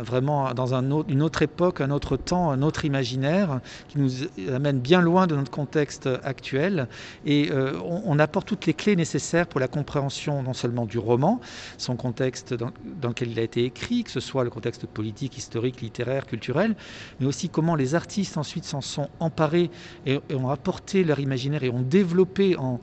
vraiment 0.01 0.53
dans 0.53 0.74
une 1.10 1.22
autre 1.22 1.41
époque, 1.41 1.81
un 1.81 1.91
autre 1.91 2.15
temps, 2.15 2.51
un 2.51 2.62
autre 2.62 2.86
imaginaire, 2.86 3.60
qui 3.89 4.00
nous 4.00 4.12
amène 4.48 4.79
bien 4.79 5.01
loin 5.01 5.27
de 5.27 5.36
notre 5.36 5.51
contexte 5.51 6.07
actuel. 6.24 6.88
Et 7.25 7.51
euh, 7.51 7.77
on, 7.84 8.17
apporte 8.17 8.48
toutes 8.48 8.65
les 8.65 8.74
clés 8.74 8.95
nécessaires 8.95 9.45
pour 9.45 9.60
la 9.60 9.67
compréhension 9.67 10.41
non 10.41 10.53
seulement 10.53 10.86
du 10.86 10.98
roman, 10.98 11.41
son 11.77 11.98
contexte 11.98 12.53
dans, 12.53 12.72
dans 13.01 13.10
lequel 13.10 13.31
il 13.31 13.39
a 13.39 13.43
été 13.43 13.65
écrit, 13.65 14.05
que 14.05 14.12
ce 14.12 14.22
soit 14.22 14.45
le 14.45 14.50
contexte 14.50 14.86
politique, 14.86 15.38
historique, 15.38 15.81
littéraire, 15.81 16.25
culturel, 16.25 16.77
mais 17.19 17.25
aussi 17.25 17.50
comment 17.50 17.75
les 17.75 17.93
artistes 17.93 18.38
ensuite 18.38 18.63
s'en 18.63 18.79
sont 18.79 19.10
emparés 19.19 19.69
et, 20.05 20.22
et 20.29 20.36
ont 20.36 20.50
apporté 20.50 21.03
leur 21.03 21.19
imaginaire 21.19 21.65
et 21.65 21.69
ont 21.69 21.81
développé 21.81 22.05
développé 22.06 22.56
en, 22.56 22.80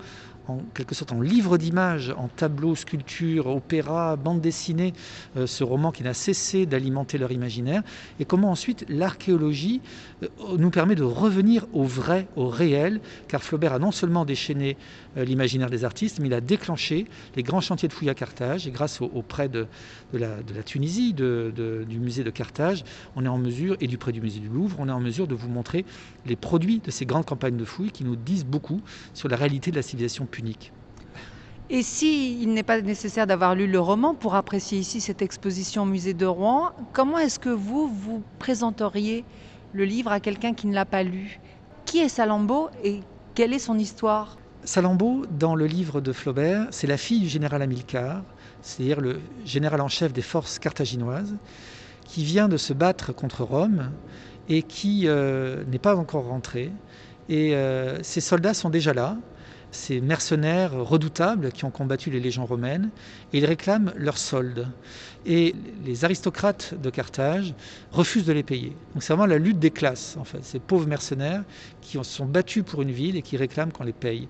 en 0.48 0.58
quelque 0.74 0.94
sorte 0.94 1.12
en 1.12 1.20
livre 1.20 1.58
d'images, 1.58 2.12
en 2.16 2.28
tableaux, 2.28 2.74
sculptures, 2.74 3.46
opéras, 3.46 4.16
bande 4.16 4.40
dessinée, 4.40 4.92
euh, 5.36 5.46
ce 5.46 5.64
roman 5.64 5.92
qui 5.92 6.02
n'a 6.02 6.14
cessé 6.14 6.66
d'alimenter 6.66 7.18
leur 7.18 7.32
imaginaire, 7.32 7.82
et 8.18 8.24
comment 8.24 8.50
ensuite 8.50 8.84
l'archéologie 8.88 9.80
euh, 10.22 10.28
nous 10.58 10.70
permet 10.70 10.94
de 10.94 11.04
revenir 11.04 11.66
au 11.72 11.84
vrai, 11.84 12.26
au 12.36 12.48
réel, 12.48 13.00
car 13.28 13.42
Flaubert 13.42 13.72
a 13.72 13.78
non 13.78 13.92
seulement 13.92 14.24
déchaîné 14.24 14.76
euh, 15.16 15.24
l'imaginaire 15.24 15.70
des 15.70 15.84
artistes, 15.84 16.18
mais 16.20 16.28
il 16.28 16.34
a 16.34 16.40
déclenché 16.40 17.06
les 17.36 17.42
grands 17.42 17.60
chantiers 17.60 17.88
de 17.88 17.92
fouilles 17.92 18.10
à 18.10 18.14
Carthage, 18.14 18.66
et 18.66 18.70
grâce 18.70 19.00
au, 19.00 19.22
prêt 19.22 19.48
de, 19.48 19.66
la, 20.12 20.36
Tunisie, 20.64 21.12
du 21.12 21.98
musée 21.98 22.24
de 22.24 22.30
Carthage, 22.30 22.84
on 23.16 23.24
est 23.24 23.28
en 23.28 23.38
mesure, 23.38 23.76
et 23.80 23.86
du 23.86 23.98
prêt 23.98 24.12
du 24.12 24.20
musée 24.20 24.40
du 24.40 24.48
Louvre, 24.48 24.76
on 24.78 24.88
est 24.88 24.92
en 24.92 25.00
mesure 25.00 25.26
de 25.26 25.34
vous 25.34 25.48
montrer 25.48 25.84
les 26.26 26.36
produits 26.36 26.80
de 26.84 26.90
ces 26.90 27.06
grandes 27.06 27.26
campagnes 27.26 27.56
de 27.56 27.64
fouilles 27.64 27.90
qui 27.90 28.04
nous 28.04 28.16
disent 28.16 28.44
beaucoup 28.44 28.80
sur 29.14 29.28
la 29.28 29.36
réalité 29.36 29.70
de 29.70 29.76
la 29.76 29.82
civilisation 29.82 30.26
punique. 30.32 30.72
Et 31.70 31.82
s'il 31.82 32.42
il 32.42 32.52
n'est 32.52 32.64
pas 32.64 32.80
nécessaire 32.80 33.26
d'avoir 33.26 33.54
lu 33.54 33.66
le 33.66 33.78
roman 33.78 34.14
pour 34.14 34.34
apprécier 34.34 34.78
ici 34.78 35.00
cette 35.00 35.22
exposition 35.22 35.84
au 35.84 35.86
musée 35.86 36.12
de 36.12 36.26
Rouen, 36.26 36.72
comment 36.92 37.18
est-ce 37.18 37.38
que 37.38 37.48
vous, 37.48 37.86
vous 37.88 38.22
présenteriez 38.40 39.24
le 39.72 39.84
livre 39.84 40.10
à 40.10 40.20
quelqu'un 40.20 40.52
qui 40.54 40.66
ne 40.66 40.74
l'a 40.74 40.84
pas 40.84 41.02
lu? 41.02 41.40
Qui 41.86 41.98
est 42.00 42.08
Salammbô 42.08 42.68
et 42.82 43.00
quelle 43.34 43.52
est 43.52 43.58
son 43.58 43.78
histoire? 43.78 44.36
Salammbô, 44.64 45.24
dans 45.30 45.54
le 45.54 45.66
livre 45.66 46.00
de 46.00 46.12
Flaubert, 46.12 46.66
c'est 46.70 46.86
la 46.86 46.96
fille 46.98 47.20
du 47.20 47.28
général 47.28 47.62
Hamilcar, 47.62 48.22
c'est-à-dire 48.60 49.00
le 49.00 49.20
général 49.44 49.80
en 49.80 49.88
chef 49.88 50.12
des 50.12 50.22
forces 50.22 50.58
carthaginoises, 50.58 51.36
qui 52.04 52.24
vient 52.24 52.48
de 52.48 52.56
se 52.56 52.72
battre 52.72 53.12
contre 53.12 53.44
Rome 53.44 53.90
et 54.48 54.62
qui 54.62 55.04
euh, 55.06 55.64
n'est 55.70 55.78
pas 55.78 55.96
encore 55.96 56.26
rentré. 56.26 56.70
Et 57.28 57.54
euh, 57.54 58.02
ses 58.02 58.20
soldats 58.20 58.54
sont 58.54 58.70
déjà 58.70 58.92
là, 58.92 59.16
ces 59.72 60.00
mercenaires 60.00 60.72
redoutables 60.74 61.50
qui 61.50 61.64
ont 61.64 61.70
combattu 61.70 62.10
les 62.10 62.20
légions 62.20 62.46
romaines, 62.46 62.90
et 63.32 63.38
ils 63.38 63.46
réclament 63.46 63.92
leur 63.96 64.18
solde. 64.18 64.68
Et 65.24 65.54
les 65.84 66.04
aristocrates 66.04 66.74
de 66.80 66.90
Carthage 66.90 67.54
refusent 67.90 68.26
de 68.26 68.32
les 68.32 68.42
payer. 68.42 68.76
Donc 68.92 69.02
c'est 69.02 69.12
vraiment 69.12 69.26
la 69.26 69.38
lutte 69.38 69.58
des 69.58 69.70
classes, 69.70 70.16
en 70.18 70.24
fait. 70.24 70.44
Ces 70.44 70.58
pauvres 70.58 70.86
mercenaires 70.86 71.42
qui 71.80 71.92
se 71.96 72.02
sont 72.04 72.26
battus 72.26 72.64
pour 72.64 72.82
une 72.82 72.90
ville 72.90 73.16
et 73.16 73.22
qui 73.22 73.36
réclament 73.36 73.72
qu'on 73.72 73.84
les 73.84 73.92
paye. 73.92 74.28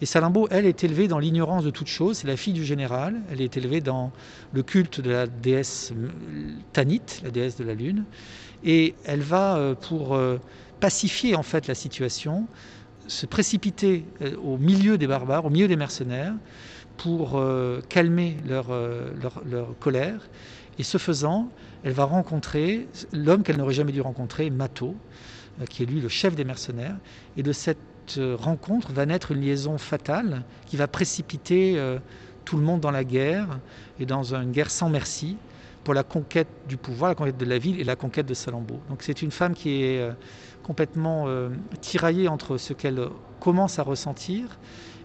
Et 0.00 0.06
Salammbô, 0.06 0.48
elle, 0.50 0.66
est 0.66 0.84
élevée 0.84 1.08
dans 1.08 1.18
l'ignorance 1.18 1.64
de 1.64 1.70
toute 1.70 1.86
chose. 1.86 2.18
C'est 2.18 2.28
la 2.28 2.36
fille 2.36 2.52
du 2.52 2.64
général. 2.64 3.20
Elle 3.30 3.40
est 3.40 3.56
élevée 3.56 3.80
dans 3.80 4.12
le 4.52 4.62
culte 4.62 5.00
de 5.00 5.10
la 5.10 5.26
déesse 5.26 5.92
Tanit, 6.72 7.02
la 7.24 7.30
déesse 7.30 7.56
de 7.56 7.64
la 7.64 7.74
lune. 7.74 8.04
Et 8.64 8.94
elle 9.04 9.22
va, 9.22 9.56
euh, 9.56 9.74
pour 9.74 10.14
euh, 10.14 10.38
pacifier 10.80 11.36
en 11.36 11.42
fait 11.42 11.68
la 11.68 11.74
situation, 11.74 12.46
se 13.06 13.26
précipiter 13.26 14.04
euh, 14.20 14.36
au 14.36 14.58
milieu 14.58 14.98
des 14.98 15.06
barbares, 15.06 15.44
au 15.44 15.50
milieu 15.50 15.68
des 15.68 15.76
mercenaires, 15.76 16.34
pour 16.96 17.38
euh, 17.38 17.80
calmer 17.88 18.36
euh, 18.48 19.10
leur, 19.20 19.42
leur, 19.44 19.78
colère. 19.78 20.20
Et 20.78 20.82
ce 20.82 20.98
faisant, 20.98 21.50
elle 21.84 21.92
va 21.92 22.04
rencontrer 22.04 22.86
l'homme 23.12 23.42
qu'elle 23.42 23.56
n'aurait 23.56 23.74
jamais 23.74 23.92
dû 23.92 24.00
rencontrer, 24.00 24.50
Mato, 24.50 24.94
qui 25.68 25.82
est 25.82 25.86
lui 25.86 26.00
le 26.00 26.08
chef 26.08 26.34
des 26.34 26.44
mercenaires. 26.44 26.96
Et 27.36 27.42
de 27.42 27.52
cette 27.52 27.78
rencontre 28.38 28.92
va 28.92 29.04
naître 29.04 29.32
une 29.32 29.42
liaison 29.42 29.76
fatale 29.78 30.42
qui 30.66 30.76
va 30.76 30.88
précipiter 30.88 31.78
tout 32.46 32.56
le 32.56 32.62
monde 32.62 32.80
dans 32.80 32.90
la 32.90 33.04
guerre 33.04 33.60
et 34.00 34.06
dans 34.06 34.34
une 34.34 34.50
guerre 34.50 34.70
sans 34.70 34.88
merci 34.88 35.36
pour 35.84 35.92
la 35.92 36.02
conquête 36.02 36.48
du 36.68 36.78
pouvoir, 36.78 37.10
la 37.10 37.14
conquête 37.14 37.36
de 37.36 37.44
la 37.44 37.58
ville 37.58 37.78
et 37.78 37.84
la 37.84 37.96
conquête 37.96 38.26
de 38.26 38.34
Salammbô. 38.34 38.80
Donc 38.88 39.02
c'est 39.02 39.20
une 39.20 39.30
femme 39.30 39.54
qui 39.54 39.82
est 39.82 40.10
complètement 40.62 41.24
euh, 41.26 41.50
tiraillée 41.80 42.28
entre 42.28 42.56
ce 42.56 42.72
qu'elle 42.72 43.00
commence 43.40 43.78
à 43.78 43.82
ressentir 43.82 44.58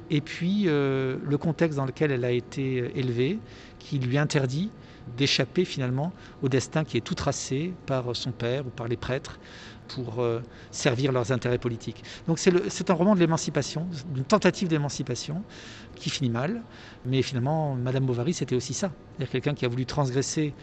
et 0.10 0.22
puis 0.22 0.64
euh, 0.68 1.18
le 1.24 1.38
contexte 1.38 1.78
dans 1.78 1.86
lequel 1.86 2.12
elle 2.12 2.26
a 2.26 2.32
été 2.32 2.92
élevée, 2.98 3.40
qui 3.80 4.00
lui 4.00 4.18
interdit 4.18 4.70
d'échapper 5.18 5.64
finalement 5.64 6.12
au 6.42 6.50
destin 6.50 6.84
qui 6.84 6.98
est 6.98 7.02
tout 7.02 7.16
tracé 7.16 7.74
par 7.86 8.16
son 8.16 8.32
père 8.32 8.68
ou 8.68 8.70
par 8.70 8.88
les 8.88 8.98
prêtres 8.98 9.40
pour 9.88 10.20
euh, 10.20 10.42
servir 10.72 11.14
leurs 11.14 11.32
intérêts 11.32 11.58
politiques. 11.58 12.04
Donc 12.28 12.40
c'est 12.40 12.90
un 12.90 12.94
roman 12.94 13.16
de 13.16 13.20
l'émancipation, 13.20 13.88
d'une 14.14 14.26
tentative 14.26 14.68
d'émancipation 14.68 15.44
qui 15.96 16.10
finit 16.10 16.30
mal, 16.30 16.62
mais 17.06 17.22
finalement 17.22 17.76
Madame 17.76 18.06
Bovary 18.06 18.34
c'était 18.34 18.56
aussi 18.56 18.74
ça, 18.74 18.92
c'est-à-dire 19.12 19.32
quelqu'un 19.32 19.54
qui 19.54 19.66
a 19.66 19.70
voulu 19.70 19.86
transgresser 19.86 20.54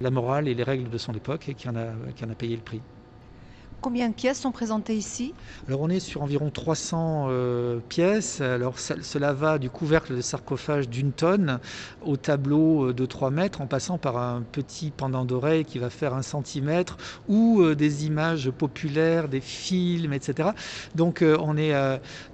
la 0.00 0.10
morale 0.10 0.48
et 0.48 0.54
les 0.54 0.62
règles 0.62 0.88
de 0.88 0.98
son 0.98 1.12
époque 1.12 1.50
et 1.50 1.54
qui 1.54 1.68
en 1.68 1.76
a 1.76 2.34
payé 2.38 2.56
le 2.56 2.62
prix. 2.62 2.80
Combien 3.80 4.10
de 4.10 4.14
pièces 4.14 4.38
sont 4.38 4.52
présentées 4.52 4.94
ici 4.94 5.32
Alors 5.66 5.80
on 5.80 5.88
est 5.88 6.00
sur 6.00 6.20
environ 6.20 6.50
300 6.50 7.28
euh, 7.30 7.78
pièces. 7.88 8.42
Alors 8.42 8.78
cela 8.78 9.32
va 9.32 9.58
du 9.58 9.70
couvercle 9.70 10.14
de 10.14 10.20
sarcophage 10.20 10.86
d'une 10.90 11.12
tonne 11.12 11.60
au 12.04 12.18
tableau 12.18 12.88
euh, 12.88 12.92
de 12.92 13.06
3 13.06 13.30
mètres 13.30 13.62
en 13.62 13.66
passant 13.66 13.96
par 13.96 14.18
un 14.18 14.42
petit 14.42 14.90
pendant 14.94 15.24
d'oreille 15.24 15.64
qui 15.64 15.78
va 15.78 15.88
faire 15.88 16.12
un 16.12 16.20
centimètre 16.20 16.98
ou 17.26 17.62
euh, 17.62 17.74
des 17.74 18.04
images 18.04 18.50
populaires, 18.50 19.28
des 19.28 19.40
films, 19.40 20.12
etc. 20.12 20.50
Donc 20.94 21.24
on 21.24 21.56
est 21.56 21.72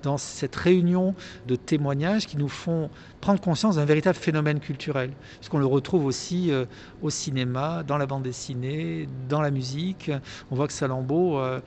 dans 0.02 0.18
cette 0.18 0.56
réunion 0.56 1.14
de 1.46 1.54
témoignages 1.54 2.26
qui 2.26 2.38
nous 2.38 2.48
font 2.48 2.90
prendre 3.26 3.40
conscience 3.40 3.74
d'un 3.74 3.84
véritable 3.84 4.16
phénomène 4.16 4.60
culturel, 4.60 5.10
puisqu'on 5.40 5.58
le 5.58 5.66
retrouve 5.66 6.04
aussi 6.06 6.52
euh, 6.52 6.64
au 7.02 7.10
cinéma, 7.10 7.82
dans 7.84 7.98
la 7.98 8.06
bande 8.06 8.22
dessinée, 8.22 9.08
dans 9.28 9.40
la 9.40 9.50
musique. 9.50 10.12
On 10.52 10.54
voit 10.54 10.68
que 10.68 10.72
Salammbô, 10.72 11.40
euh, 11.40 11.58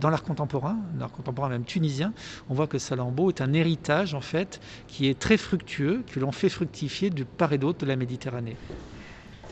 dans 0.00 0.08
l'art 0.08 0.22
contemporain, 0.22 0.76
l'art 1.00 1.10
contemporain 1.10 1.48
même 1.48 1.64
tunisien, 1.64 2.12
on 2.48 2.54
voit 2.54 2.68
que 2.68 2.78
Salammbô 2.78 3.28
est 3.30 3.40
un 3.40 3.52
héritage 3.54 4.14
en 4.14 4.20
fait 4.20 4.60
qui 4.86 5.08
est 5.08 5.18
très 5.18 5.36
fructueux, 5.36 6.04
que 6.12 6.20
l'on 6.20 6.30
fait 6.30 6.48
fructifier 6.48 7.10
de 7.10 7.24
part 7.24 7.52
et 7.52 7.58
d'autre 7.58 7.80
de 7.80 7.86
la 7.86 7.96
Méditerranée. 7.96 8.56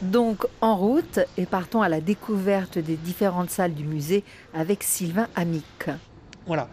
Donc 0.01 0.47
en 0.61 0.77
route 0.77 1.19
et 1.37 1.47
partons 1.47 1.83
à 1.83 1.89
la 1.89 2.01
découverte 2.01 2.79
des 2.79 2.95
différentes 2.95 3.51
salles 3.51 3.75
du 3.75 3.83
musée 3.83 4.23
avec 4.55 4.85
Sylvain 4.85 5.27
Amic. 5.35 5.91
Voilà, 6.47 6.69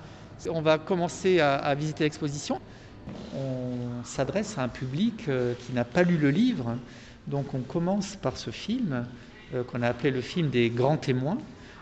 on 0.48 0.62
va 0.62 0.78
commencer 0.78 1.40
à 1.40 1.74
visiter 1.74 2.04
l'exposition 2.04 2.62
on 3.36 4.04
s'adresse 4.04 4.58
à 4.58 4.64
un 4.64 4.68
public 4.68 5.28
euh, 5.28 5.54
qui 5.60 5.74
n'a 5.74 5.84
pas 5.84 6.04
lu 6.04 6.18
le 6.18 6.30
livre. 6.30 6.78
Donc 7.28 7.54
on 7.54 7.62
commence 7.62 8.16
par 8.16 8.38
ce 8.38 8.52
film 8.52 9.06
euh, 9.54 9.64
qu'on 9.64 9.82
a 9.82 9.88
appelé 9.88 10.12
le 10.12 10.22
film 10.22 10.50
des 10.50 10.70
grands 10.70 10.98
témoins, 10.98 11.38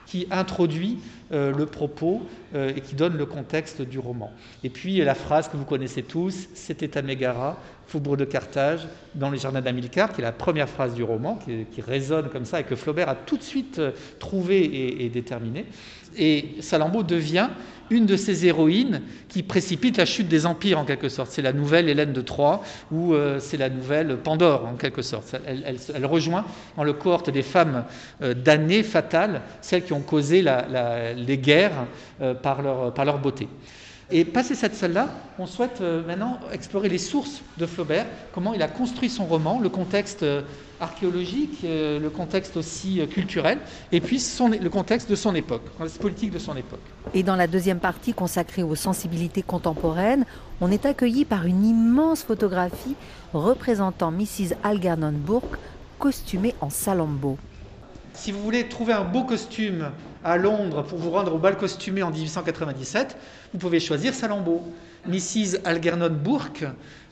qui 0.06 0.28
introduit 0.32 1.00
euh, 1.32 1.54
le 1.54 1.66
propos 1.66 2.22
et 2.54 2.82
qui 2.82 2.94
donne 2.94 3.18
le 3.18 3.26
contexte 3.26 3.82
du 3.82 3.98
roman. 4.00 4.32
Et 4.64 4.70
puis 4.70 4.98
la 4.98 5.16
phrase 5.16 5.48
que 5.48 5.58
vous 5.58 5.66
connaissez 5.66 6.04
tous, 6.04 6.50
c'était 6.54 6.98
à 6.98 7.02
Mégara, 7.02 7.58
faubourg 7.94 8.18
de 8.18 8.26
Carthage, 8.26 8.88
dans 9.14 9.30
les 9.30 9.38
jardins 9.38 9.62
d'Amilcar, 9.62 10.14
qui 10.14 10.22
est 10.22 10.24
la 10.24 10.32
première 10.32 10.68
phrase 10.68 10.96
du 10.96 11.04
roman, 11.04 11.38
qui, 11.38 11.82
résonne 11.82 12.28
comme 12.30 12.46
ça 12.46 12.60
et 12.60 12.64
que 12.64 12.76
Flaubert 12.76 13.08
a 13.08 13.14
tout 13.14 13.38
de 13.38 13.44
suite 13.44 13.80
trouvé 14.18 15.04
et, 15.06 15.10
déterminé. 15.10 15.68
Et 16.18 16.56
Salammbô 16.62 17.04
devient 17.04 17.50
une 17.92 18.08
de 18.08 18.18
ces 18.18 18.48
héroïnes 18.48 19.04
qui 19.30 19.44
précipite 19.44 19.98
la 19.98 20.06
chute 20.06 20.28
des 20.28 20.48
empires 20.48 20.80
en 20.80 20.86
quelque 20.86 21.08
sorte. 21.08 21.30
C'est 21.30 21.44
la 21.44 21.54
nouvelle 21.54 21.88
Hélène 21.88 22.14
de 22.14 22.22
Troie 22.22 22.64
ou 22.92 23.14
euh, 23.14 23.38
c'est 23.40 23.58
la 23.58 23.70
nouvelle 23.70 24.18
Pandore 24.18 24.66
en 24.66 24.74
quelque 24.74 25.04
sorte. 25.04 25.36
Elle, 25.46 26.06
rejoint 26.08 26.46
dans 26.76 26.84
le 26.84 26.94
cohorte 26.94 27.30
des 27.30 27.44
femmes 27.44 27.86
euh, 28.24 28.34
damnées, 28.34 28.82
fatales, 28.82 29.42
celles 29.62 29.84
qui 29.84 29.94
ont 29.94 30.02
causé 30.02 30.44
les 30.44 31.38
guerres 31.38 31.86
euh, 32.22 32.34
par 32.34 32.64
leur 32.64 33.20
beauté. 33.20 33.48
Et 34.16 34.26
passé 34.26 34.54
cette 34.54 34.76
salle-là, 34.76 35.10
on 35.40 35.48
souhaite 35.48 35.82
maintenant 35.82 36.40
explorer 36.52 36.88
les 36.88 37.00
sources 37.00 37.42
de 37.58 37.66
Flaubert, 37.66 38.06
comment 38.32 38.54
il 38.54 38.62
a 38.62 38.68
construit 38.68 39.10
son 39.10 39.26
roman, 39.26 39.60
le 39.60 39.70
contexte 39.70 40.24
archéologique, 40.84 41.62
euh, 41.64 42.00
le 42.00 42.10
contexte 42.10 42.58
aussi 42.58 43.00
euh, 43.00 43.08
culturel, 43.08 43.58
et 43.92 44.02
puis 44.02 44.22
le 44.62 44.70
contexte 44.70 45.10
de 45.10 45.16
son 45.16 45.34
époque, 45.34 45.62
le 45.66 45.72
contexte 45.78 46.02
politique 46.02 46.32
de 46.32 46.40
son 46.40 46.56
époque. 46.56 46.82
Et 47.14 47.24
dans 47.24 47.36
la 47.36 47.48
deuxième 47.48 47.80
partie 47.80 48.14
consacrée 48.14 48.64
aux 48.64 48.76
sensibilités 48.76 49.42
contemporaines, 49.42 50.26
on 50.62 50.72
est 50.72 50.86
accueilli 50.86 51.26
par 51.26 51.46
une 51.46 51.66
immense 51.66 52.24
photographie 52.24 52.96
représentant 53.34 54.12
Mrs. 54.12 54.56
Algernon 54.64 55.14
Bourke, 55.14 55.58
costumée 56.00 56.54
en 56.62 56.70
salambo. 56.70 57.38
Si 58.16 58.32
vous 58.32 58.42
voulez 58.42 58.70
trouver 58.70 58.94
un 58.94 59.04
beau 59.04 59.24
costume 59.24 59.90
à 60.24 60.38
Londres 60.38 60.84
pour 60.84 61.00
vous 61.00 61.10
rendre 61.10 61.34
au 61.34 61.40
bal 61.40 61.58
costumé 61.58 62.04
en 62.04 62.12
1897, 62.12 63.18
vous 63.54 63.60
pouvez 63.60 63.80
choisir 63.80 64.14
Salambo. 64.14 64.62
Mrs. 65.08 65.58
Algernon 65.66 66.10
Bourke, 66.10 66.64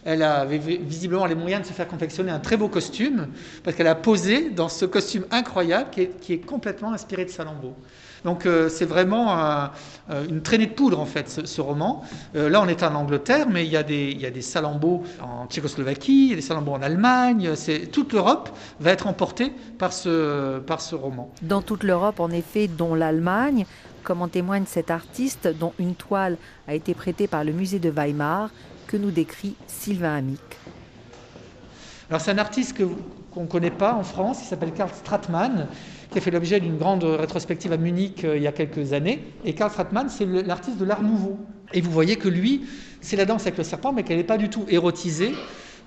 elle 0.06 0.22
avait 0.24 0.60
visiblement 0.60 1.26
les 1.26 1.36
moyens 1.36 1.64
de 1.64 1.68
se 1.68 1.74
faire 1.74 1.88
confectionner 1.88 2.32
un 2.32 2.40
très 2.40 2.56
beau 2.56 2.70
costume, 2.70 3.28
parce 3.64 3.76
qu'elle 3.76 3.88
a 3.88 3.96
posé 3.96 4.50
dans 4.50 4.70
ce 4.70 4.86
costume 4.86 5.26
incroyable 5.32 5.90
qui 6.22 6.34
est, 6.34 6.46
complètement 6.46 6.94
inspiré 6.94 7.26
de 7.26 7.30
Salammbô. 7.30 7.74
Donc 8.24 8.46
euh, 8.46 8.70
c'est 8.70 8.86
vraiment 8.86 9.36
euh, 9.40 10.26
une 10.30 10.42
traînée 10.42 10.68
de 10.68 10.74
poudre 10.74 11.00
en 11.00 11.06
fait 11.06 11.30
ce, 11.46 11.62
roman. 11.62 12.04
Euh, 12.36 12.50
là 12.50 12.62
on 12.62 12.68
est 12.68 12.84
en 12.84 12.94
Angleterre, 12.94 13.48
mais 13.50 13.66
il 13.66 13.72
y 13.72 13.78
a 13.78 13.84
des, 13.84 14.12
il 14.12 14.22
y 14.22 14.26
a 14.26 14.32
des 14.32 14.42
Salammbô 14.42 15.04
en 15.22 15.48
Tchécoslovaquie, 15.48 16.26
il 16.26 16.30
y 16.30 16.34
a 16.34 16.36
des 16.36 16.42
Salammbô 16.42 16.74
en 16.74 16.82
Allemagne. 16.82 17.52
toute 17.92 18.14
l'Europe 18.14 18.50
va 18.80 18.92
être 18.92 19.08
emportée 19.08 19.52
par 19.80 19.92
ce, 19.92 20.60
par 20.60 20.82
ce 20.82 20.96
roman. 20.96 21.32
Dans 21.42 21.62
toute 21.62 21.84
l'Europe 21.84 22.20
en 22.20 22.30
effet, 22.30 22.68
dont 22.68 22.94
l'Allemagne, 22.94 23.66
comme 24.04 24.22
en 24.22 24.28
témoigne 24.28 24.66
cet 24.68 24.92
artiste 24.92 25.48
dont 25.48 25.74
une 25.80 25.96
toile 25.96 26.38
a 26.68 26.76
été 26.76 26.94
prêtée 26.94 27.28
par 27.28 27.44
le 27.44 27.54
musée 27.54 27.80
de 27.80 27.90
Weimar 27.90 28.52
que 28.86 28.98
nous 28.98 29.12
décrit 29.12 29.56
Sylvain 29.68 30.16
Amic. 30.16 30.40
Alors 32.10 32.22
c'est 32.22 32.32
un 32.32 32.38
artiste 32.40 32.78
que, 32.78 32.84
qu'on 33.32 33.44
ne 33.44 33.48
connaît 33.48 33.72
pas 33.72 33.94
en 33.94 34.04
France, 34.04 34.40
il 34.44 34.46
s'appelle 34.46 34.74
Karl 34.74 34.92
Stratmann, 34.94 35.68
qui 36.12 36.18
a 36.18 36.22
fait 36.22 36.32
l'objet 36.32 36.60
d'une 36.60 36.78
grande 36.78 37.04
rétrospective 37.04 37.72
à 37.72 37.78
Munich 37.78 38.24
euh, 38.26 38.36
il 38.38 38.44
y 38.44 38.48
a 38.48 38.52
quelques 38.52 38.94
années. 38.94 39.24
Et 39.46 39.54
Karl 39.54 39.72
Stratmann, 39.72 40.10
c'est 40.10 40.26
l'artiste 40.26 40.78
de 40.78 40.86
l'art 40.86 41.02
nouveau. 41.02 41.38
Et 41.74 41.80
vous 41.82 41.90
voyez 41.92 42.18
que 42.18 42.28
lui, 42.28 42.64
c'est 43.00 43.16
la 43.16 43.26
danse 43.26 43.44
avec 43.44 43.58
le 43.58 43.64
serpent, 43.64 43.94
mais 43.94 44.04
qu'elle 44.04 44.18
n'est 44.18 44.24
pas 44.26 44.38
du 44.38 44.50
tout 44.50 44.66
érotisée. 44.68 45.32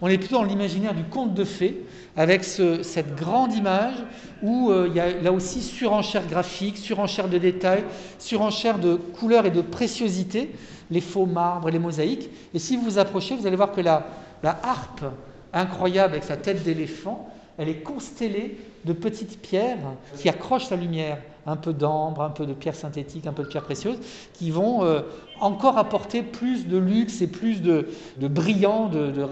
On 0.00 0.08
est 0.08 0.18
plutôt 0.18 0.36
dans 0.36 0.44
l'imaginaire 0.44 0.94
du 0.94 1.04
conte 1.04 1.34
de 1.34 1.44
fées, 1.44 1.84
avec 2.16 2.42
ce- 2.42 2.82
cette 2.82 3.14
grande 3.14 3.54
image 3.54 3.94
où 4.42 4.70
euh, 4.70 4.86
il 4.88 4.96
y 4.96 5.00
a 5.00 5.10
là 5.20 5.30
aussi 5.30 5.60
surenchère 5.62 6.26
graphique, 6.26 6.78
surenchère 6.78 7.28
de 7.28 7.38
détails, 7.38 7.84
surenchère 8.18 8.78
de 8.78 8.94
couleurs 8.96 9.46
et 9.46 9.50
de 9.50 9.60
préciosité, 9.60 10.50
les 10.90 11.00
faux 11.00 11.26
marbres 11.26 11.68
les 11.70 11.78
mosaïques. 11.78 12.30
Et 12.54 12.58
si 12.58 12.76
vous 12.76 12.82
vous 12.82 12.98
approchez, 12.98 13.36
vous 13.36 13.46
allez 13.46 13.56
voir 13.56 13.72
que 13.72 13.80
la 13.80 14.06
harpe 14.42 15.04
incroyable 15.52 16.14
avec 16.14 16.24
sa 16.24 16.36
tête 16.36 16.62
d'éléphant, 16.64 17.28
elle 17.58 17.68
est 17.68 17.82
constellée 17.82 18.58
de 18.84 18.92
petites 18.92 19.40
pierres 19.40 19.78
qui 20.18 20.28
accrochent 20.28 20.66
sa 20.66 20.76
lumière, 20.76 21.18
un 21.46 21.56
peu 21.56 21.72
d'ambre, 21.72 22.22
un 22.22 22.30
peu 22.30 22.46
de 22.46 22.52
pierres 22.54 22.74
synthétiques, 22.74 23.26
un 23.26 23.32
peu 23.32 23.42
de 23.42 23.48
pierres 23.48 23.64
précieuses, 23.64 23.98
qui 24.32 24.50
vont 24.50 24.84
euh, 24.84 25.00
encore 25.40 25.78
apporter 25.78 26.22
plus 26.22 26.66
de 26.66 26.78
luxe 26.78 27.20
et 27.22 27.26
plus 27.26 27.60
de, 27.62 27.88
de 28.18 28.28
brillant, 28.28 28.88
de, 28.88 29.10
de 29.10 29.26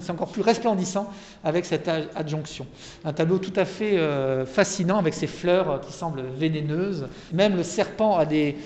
c'est 0.00 0.10
encore 0.10 0.28
plus 0.28 0.42
resplendissant 0.42 1.10
avec 1.44 1.64
cette 1.64 1.88
adjonction. 1.88 2.66
Un 3.04 3.12
tableau 3.12 3.38
tout 3.38 3.52
à 3.56 3.64
fait 3.64 3.98
euh, 3.98 4.46
fascinant 4.46 4.98
avec 4.98 5.14
ces 5.14 5.26
fleurs 5.26 5.80
qui 5.80 5.92
semblent 5.92 6.24
vénéneuses. 6.38 7.06
Même 7.32 7.56
le 7.56 7.62
serpent 7.62 8.16
a 8.16 8.26
des, 8.26 8.56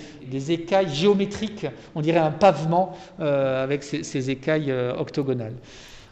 écailles 0.49 0.93
géométriques, 0.93 1.67
on 1.93 2.01
dirait 2.01 2.19
un 2.19 2.31
pavement 2.31 2.97
euh, 3.19 3.63
avec 3.63 3.83
ces, 3.83 4.29
écailles 4.29 4.73
octogonales. 4.97 5.55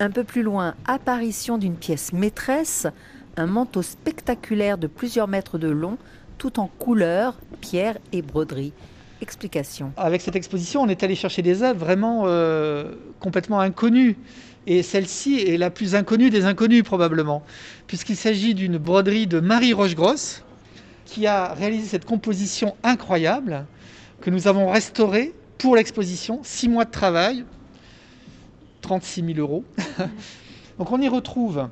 Un 0.04 0.10
peu 0.10 0.26
plus 0.26 0.44
loin, 0.44 0.76
apparition 0.84 1.58
d'une 1.58 1.78
pièce 1.78 2.12
maîtresse, 2.12 2.88
un 3.38 3.46
manteau 3.46 3.82
spectaculaire 3.82 4.78
de 4.78 4.88
plusieurs 4.88 5.30
mètres 5.30 5.58
de 5.58 5.70
long, 5.70 5.98
tout 6.38 6.60
en 6.60 6.68
couleurs, 6.68 7.40
pierres 7.62 7.98
et 8.12 8.22
broderies. 8.22 8.74
Explication. 9.22 9.94
Avec 9.96 10.20
cette 10.20 10.36
exposition, 10.36 10.82
on 10.82 10.90
est 10.90 11.04
allé 11.04 11.16
chercher 11.16 11.42
des 11.42 11.64
œuvres 11.64 11.80
vraiment 11.80 12.24
euh, 12.26 12.96
complètement 13.22 13.62
inconnues. 13.62 14.18
Et 14.68 14.84
celle-ci 14.84 15.40
est 15.40 15.56
la 15.56 15.70
plus 15.70 15.96
inconnue 15.96 16.30
des 16.30 16.44
inconnues 16.44 16.84
probablement, 16.84 17.42
puisqu'il 17.88 18.18
s'agit 18.18 18.56
d'une 18.56 18.78
broderie 18.78 19.26
de 19.26 19.40
Marie 19.40 19.72
Rochegrosse, 19.72 20.44
qui 21.06 21.28
a 21.28 21.54
réalisé 21.54 21.88
cette 21.88 22.04
composition 22.04 22.76
incroyable 22.84 23.66
que 24.20 24.30
nous 24.30 24.50
avons 24.50 24.70
restaurée 24.70 25.34
pour 25.60 25.78
l'exposition. 25.78 26.42
Six 26.44 26.68
mois 26.68 26.84
de 26.84 26.92
travail, 26.92 27.46
36 28.84 29.24
000 29.26 29.40
euros. 29.40 29.66
Donc 30.78 30.92
on 30.92 31.02
y 31.02 31.10
retrouve 31.10 31.70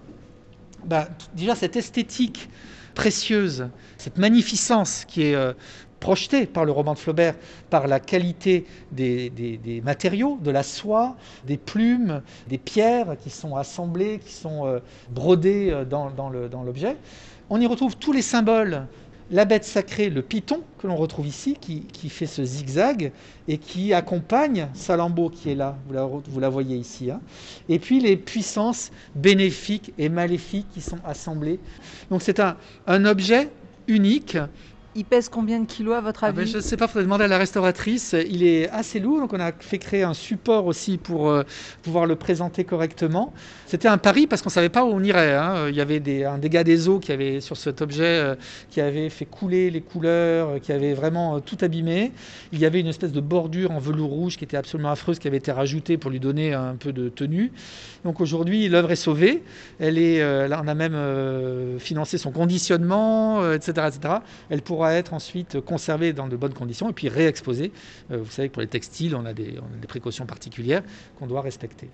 bah, 0.85 1.09
déjà 1.33 1.55
cette 1.55 1.75
esthétique 1.75 2.49
précieuse, 2.95 3.69
cette 3.97 4.17
magnificence 4.17 5.05
qui 5.05 5.23
est 5.23 5.35
euh, 5.35 5.53
projetée 5.99 6.47
par 6.47 6.65
le 6.65 6.71
roman 6.71 6.93
de 6.93 6.99
Flaubert, 6.99 7.35
par 7.69 7.87
la 7.87 7.99
qualité 7.99 8.67
des, 8.91 9.29
des- 9.29 9.57
des 9.57 9.81
matériaux, 9.81 10.39
de 10.41 10.51
la 10.51 10.63
soie, 10.63 11.15
des 11.43 11.57
plumes, 11.57 12.23
des 12.47 12.57
pierres 12.57 13.17
qui 13.21 13.29
sont 13.29 13.55
assemblées, 13.55 14.19
qui 14.19 14.33
sont 14.33 14.65
euh, 14.67 14.79
brodées 15.09 15.71
euh, 15.71 15.85
dans, 15.85 16.09
dans 16.11 16.29
le- 16.29 16.49
dans 16.49 16.63
l'objet. 16.63 16.97
On 17.49 17.61
y 17.61 17.67
retrouve 17.67 17.97
tous 17.97 18.11
les 18.13 18.21
symboles. 18.23 18.87
La 19.33 19.45
bête 19.45 19.63
sacrée, 19.63 20.09
le 20.09 20.21
python, 20.23 20.61
que 20.77 20.87
l'on 20.87 20.97
retrouve 20.97 21.25
ici, 21.25 21.55
qui, 21.61 22.09
fait 22.09 22.25
ce 22.25 22.43
zigzag 22.43 23.13
et 23.47 23.57
qui 23.59 23.93
accompagne 23.93 24.67
Salammbô 24.73 25.29
qui 25.29 25.49
est 25.51 25.55
là, 25.55 25.77
vous 25.87 26.39
la, 26.41 26.49
voyez 26.49 26.75
ici. 26.75 27.09
hein. 27.09 27.21
Et 27.69 27.79
puis 27.79 28.01
les 28.01 28.17
puissances 28.17 28.91
bénéfiques 29.15 29.93
et 29.97 30.09
maléfiques 30.09 30.67
qui 30.73 30.81
sont 30.81 30.99
assemblées. 31.05 31.61
Donc 32.09 32.21
c'est 32.21 32.41
un 32.41 33.05
objet 33.05 33.49
unique. 33.87 34.37
Il 34.93 35.05
pèse 35.05 35.29
combien 35.29 35.61
de 35.61 35.65
kilos 35.65 35.95
à 35.95 36.01
votre 36.01 36.25
Ah 36.25 36.27
avis 36.27 36.37
ben, 36.39 36.45
je 36.45 36.57
ne 36.57 36.61
sais 36.61 36.75
pas, 36.75 36.83
il 36.83 36.87
faudrait 36.89 37.03
demander 37.05 37.23
à 37.23 37.29
la 37.29 37.37
restauratrice. 37.37 38.13
Il 38.29 38.43
est 38.43 38.69
assez 38.71 38.99
lourd, 38.99 39.21
donc 39.21 39.31
on 39.31 39.39
a 39.39 39.53
fait 39.57 39.77
créer 39.77 40.03
un 40.03 40.13
support 40.13 40.65
aussi 40.65 40.97
pour 40.97 41.29
euh, 41.29 41.43
pouvoir 41.81 42.05
le 42.05 42.17
présenter 42.17 42.65
correctement. 42.65 43.31
C'était 43.67 43.87
un 43.87 43.97
pari 43.97 44.27
parce 44.27 44.41
qu'on 44.41 44.49
ne 44.49 44.53
savait 44.53 44.67
pas 44.67 44.83
où 44.83 44.89
on 44.89 45.01
irait. 45.01 45.33
hein. 45.33 45.69
Il 45.69 45.75
y 45.75 45.79
avait 45.79 46.01
des, 46.01 46.25
un 46.25 46.37
dégât 46.37 46.65
des 46.65 46.89
eaux 46.89 46.99
qui 46.99 47.13
avait, 47.13 47.39
sur 47.39 47.55
cet 47.55 47.81
objet 47.81 48.03
euh, 48.03 48.35
qui 48.69 48.81
avait 48.81 49.09
fait 49.09 49.23
couler 49.23 49.71
les 49.71 49.79
couleurs, 49.79 50.49
euh, 50.49 50.59
qui 50.59 50.73
avait 50.73 50.93
vraiment 50.93 51.37
euh, 51.37 51.39
tout 51.39 51.57
abîmé. 51.61 52.11
Il 52.51 52.59
y 52.59 52.65
avait 52.65 52.81
une 52.81 52.87
espèce 52.87 53.13
de 53.13 53.21
bordure 53.21 53.71
en 53.71 53.79
velours 53.79 54.09
rouge 54.09 54.35
qui 54.35 54.43
était 54.43 54.57
absolument 54.57 54.91
affreuse, 54.91 55.19
qui 55.19 55.27
avait 55.29 55.37
été 55.37 55.53
rajoutée 55.53 55.97
pour 55.97 56.11
lui 56.11 56.19
donner 56.19 56.53
un 56.53 56.75
peu 56.75 56.91
de 56.91 57.07
tenue. 57.07 57.53
Donc 58.03 58.19
aujourd'hui, 58.19 58.67
l'œuvre 58.67 58.91
est 58.91 58.97
sauvée. 58.97 59.41
Elle 59.79 59.97
est, 59.97 60.19
là, 60.49 60.59
on 60.61 60.67
a 60.67 60.73
même 60.75 61.79
financé 61.79 62.17
son 62.17 62.31
conditionnement, 62.31 63.53
etc., 63.53 63.87
etc. 63.87 64.15
Elle 64.49 64.61
pourra 64.61 64.80
être 64.89 65.13
ensuite 65.13 65.59
conservée 65.61 66.13
dans 66.13 66.27
de 66.27 66.35
bonnes 66.35 66.53
conditions 66.53 66.89
et 66.89 66.93
puis 66.93 67.09
réexposée. 67.09 67.71
Euh, 68.11 68.17
vous 68.17 68.31
savez 68.31 68.49
que 68.49 68.53
pour 68.53 68.61
les 68.61 68.67
textiles, 68.67 69.15
on 69.15 69.25
a 69.25 69.33
des, 69.33 69.59
on 69.59 69.77
a 69.77 69.79
des 69.79 69.87
précautions 69.87 70.25
particulières 70.25 70.83
qu'on 71.17 71.27
doit 71.27 71.41
respecter. 71.41 71.89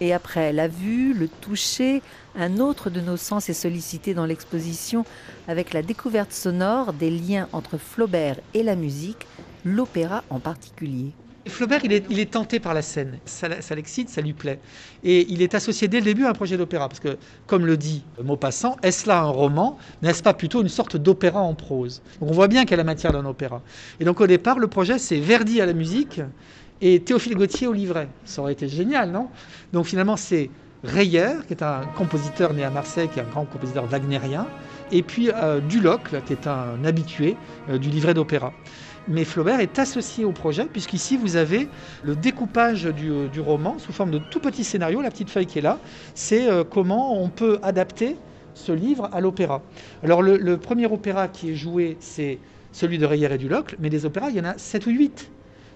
Et 0.00 0.12
après 0.12 0.52
la 0.52 0.68
vue, 0.68 1.14
le 1.14 1.26
toucher, 1.28 2.02
un 2.34 2.58
autre 2.58 2.90
de 2.90 3.00
nos 3.00 3.16
sens 3.16 3.48
est 3.48 3.54
sollicité 3.54 4.12
dans 4.12 4.26
l'exposition 4.26 5.06
avec 5.48 5.72
la 5.72 5.82
découverte 5.82 6.32
sonore 6.32 6.92
des 6.92 7.10
liens 7.10 7.48
entre 7.52 7.78
Flaubert 7.78 8.38
et 8.52 8.62
la 8.62 8.76
musique, 8.76 9.26
l'opéra 9.64 10.22
en 10.28 10.38
particulier. 10.38 11.12
Flaubert, 11.48 11.80
il 11.84 11.92
est, 11.92 12.30
tenté 12.30 12.60
par 12.60 12.74
la 12.74 12.82
scène. 12.82 13.18
Ça, 13.24 13.60
ça 13.60 13.74
l'excite, 13.74 14.08
ça 14.08 14.20
lui 14.20 14.32
plaît. 14.32 14.58
Et 15.04 15.26
il 15.30 15.42
est 15.42 15.54
associé 15.54 15.88
dès 15.88 15.98
le 15.98 16.04
début 16.04 16.24
à 16.24 16.30
un 16.30 16.32
projet 16.32 16.56
d'opéra. 16.56 16.88
Parce 16.88 17.00
que, 17.00 17.16
comme 17.46 17.66
le 17.66 17.76
dit 17.76 18.04
Maupassant, 18.22 18.76
est-ce 18.82 19.08
là 19.08 19.20
un 19.20 19.30
roman 19.30 19.78
N'est-ce 20.02 20.22
pas 20.22 20.34
plutôt 20.34 20.62
une 20.62 20.68
sorte 20.68 20.96
d'opéra 20.96 21.40
en 21.40 21.54
prose? 21.54 22.02
Donc 22.20 22.30
on 22.30 22.32
voit 22.32 22.48
bien 22.48 22.62
qu'il 22.62 22.72
y 22.72 22.74
a 22.74 22.78
la 22.78 22.84
matière 22.84 23.12
d'un 23.12 23.24
opéra. 23.24 23.62
Et 24.00 24.04
donc 24.04 24.20
au 24.20 24.26
départ, 24.26 24.58
le 24.58 24.66
projet, 24.66 24.98
c'est 24.98 25.18
Verdi 25.18 25.60
à 25.60 25.66
la 25.66 25.72
musique 25.72 26.20
et 26.80 27.00
Théophile 27.00 27.34
Gautier 27.34 27.66
au 27.66 27.72
livret. 27.72 28.08
Ça 28.24 28.42
aurait 28.42 28.52
été 28.52 28.68
génial, 28.68 29.10
non? 29.10 29.28
Donc 29.72 29.86
finalement, 29.86 30.16
c'est 30.16 30.50
Reyer, 30.84 31.38
qui 31.46 31.54
est 31.54 31.62
un 31.62 31.80
compositeur 31.96 32.52
né 32.52 32.62
à 32.62 32.70
Marseille, 32.70 33.08
qui 33.12 33.18
est 33.18 33.22
un 33.22 33.26
grand 33.26 33.44
compositeur 33.44 33.86
wagnérien, 33.86 34.46
et 34.92 35.02
puis 35.02 35.30
euh, 35.30 35.60
Duloc, 35.60 36.22
qui 36.26 36.32
est 36.32 36.46
un 36.46 36.84
habitué 36.84 37.36
euh, 37.68 37.78
du 37.78 37.88
livret 37.88 38.14
d'opéra. 38.14 38.52
Mais 39.08 39.24
Flaubert 39.24 39.60
est 39.60 39.78
associé 39.78 40.24
au 40.24 40.32
projet, 40.32 40.64
puisqu'ici 40.64 41.16
vous 41.16 41.36
avez 41.36 41.68
le 42.02 42.16
découpage 42.16 42.84
du, 42.84 43.28
du 43.28 43.40
roman 43.40 43.78
sous 43.78 43.92
forme 43.92 44.10
de 44.10 44.18
tout 44.18 44.40
petit 44.40 44.64
scénario, 44.64 45.00
la 45.00 45.10
petite 45.10 45.30
feuille 45.30 45.46
qui 45.46 45.60
est 45.60 45.62
là, 45.62 45.78
c'est 46.14 46.48
euh, 46.48 46.64
comment 46.64 47.20
on 47.20 47.28
peut 47.28 47.60
adapter 47.62 48.16
ce 48.54 48.72
livre 48.72 49.08
à 49.12 49.20
l'opéra. 49.20 49.62
Alors 50.02 50.22
le, 50.22 50.56
premier 50.56 50.86
opéra 50.86 51.28
qui 51.28 51.50
est 51.50 51.54
joué, 51.54 51.96
c'est 52.00 52.38
celui 52.72 52.98
de 52.98 53.06
Reyer 53.06 53.32
et 53.32 53.38
Duloc, 53.38 53.76
mais 53.78 53.90
des 53.90 54.06
opéras, 54.06 54.30
il 54.30 54.36
y 54.36 54.40
en 54.40 54.44
a 54.44 54.58
7 54.58 54.86
ou 54.86 54.90
8 54.90 55.30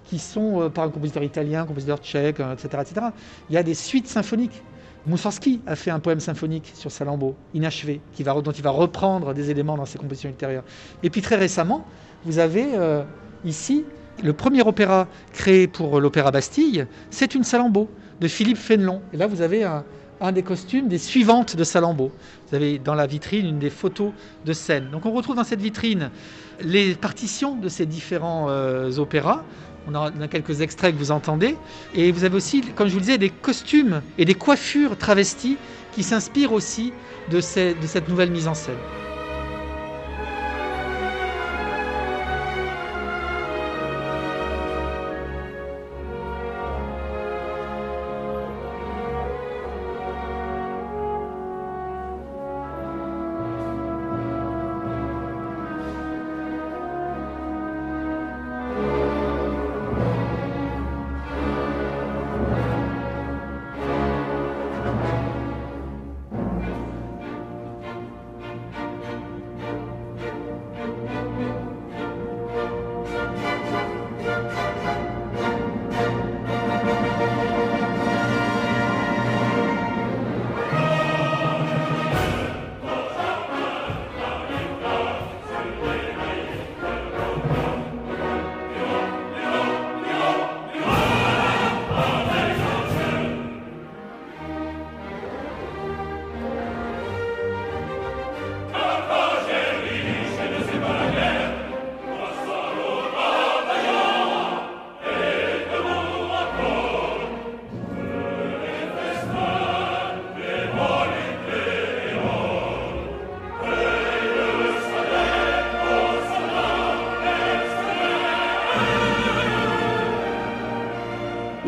qui 0.04 0.18
sont 0.18 0.62
euh, 0.62 0.68
par 0.68 0.84
un 0.84 0.90
compositeur 0.90 1.22
italien, 1.22 1.62
un 1.62 1.66
compositeur 1.66 1.98
tchèque, 1.98 2.40
euh, 2.40 2.54
etc., 2.54 2.82
etc. 2.82 3.06
Il 3.48 3.54
y 3.54 3.58
a 3.58 3.62
des 3.62 3.74
suites 3.74 4.08
symphoniques. 4.08 4.62
Moussorgsky 5.06 5.60
a 5.66 5.76
fait 5.76 5.90
un 5.90 5.98
poème 5.98 6.20
symphonique 6.20 6.72
sur 6.74 6.90
Salammbô, 6.90 7.34
inachevé, 7.54 8.00
dont 8.18 8.52
il 8.52 8.62
va 8.62 8.70
reprendre 8.70 9.32
des 9.34 9.50
éléments 9.50 9.76
dans 9.76 9.86
ses 9.86 9.98
compositions 9.98 10.28
ultérieures. 10.28 10.64
Et 11.02 11.10
puis 11.10 11.22
très 11.22 11.36
récemment, 11.36 11.86
vous 12.24 12.38
avez 12.38 12.74
euh, 12.74 13.02
ici 13.44 13.84
le 14.22 14.32
premier 14.32 14.62
opéra 14.62 15.08
créé 15.32 15.66
pour 15.66 16.00
l'Opéra 16.00 16.30
Bastille, 16.30 16.86
c'est 17.10 17.34
une 17.34 17.44
Salammbô 17.44 17.88
de 18.20 18.28
Philippe 18.28 18.58
Fénelon. 18.58 19.00
Et 19.14 19.16
là, 19.16 19.26
vous 19.26 19.40
avez 19.40 19.64
un, 19.64 19.84
un 20.20 20.32
des 20.32 20.42
costumes 20.42 20.88
des 20.88 20.98
suivantes 20.98 21.56
de 21.56 21.64
Salammbô. 21.64 22.12
Vous 22.48 22.54
avez 22.54 22.78
dans 22.78 22.94
la 22.94 23.06
vitrine 23.06 23.46
une 23.46 23.58
des 23.58 23.70
photos 23.70 24.12
de 24.44 24.52
scène. 24.52 24.90
Donc 24.90 25.06
on 25.06 25.12
retrouve 25.12 25.36
dans 25.36 25.44
cette 25.44 25.60
vitrine 25.62 26.10
les 26.60 26.94
partitions 26.94 27.56
de 27.56 27.68
ces 27.68 27.86
différents 27.86 28.48
euh, 28.50 28.96
opéras. 28.98 29.44
On 29.90 29.94
a, 29.94 30.24
a 30.24 30.28
quelques 30.28 30.60
extraits 30.60 30.94
que 30.94 30.98
vous 30.98 31.10
entendez. 31.10 31.56
Et 31.94 32.12
vous 32.12 32.24
avez 32.24 32.36
aussi, 32.36 32.62
comme 32.74 32.88
je 32.88 32.92
vous 32.92 32.98
le 32.98 33.04
disais, 33.04 33.18
des 33.18 33.30
costumes 33.30 34.02
et 34.18 34.24
des 34.24 34.34
coiffures 34.34 34.96
travesties 34.96 35.56
qui 35.92 36.02
s'inspirent 36.02 36.52
aussi 36.52 36.92
de 37.30 37.40
cette 37.40 38.08
nouvelle 38.08 38.30
mise 38.30 38.48
en 38.48 38.54
scène. 38.54 38.78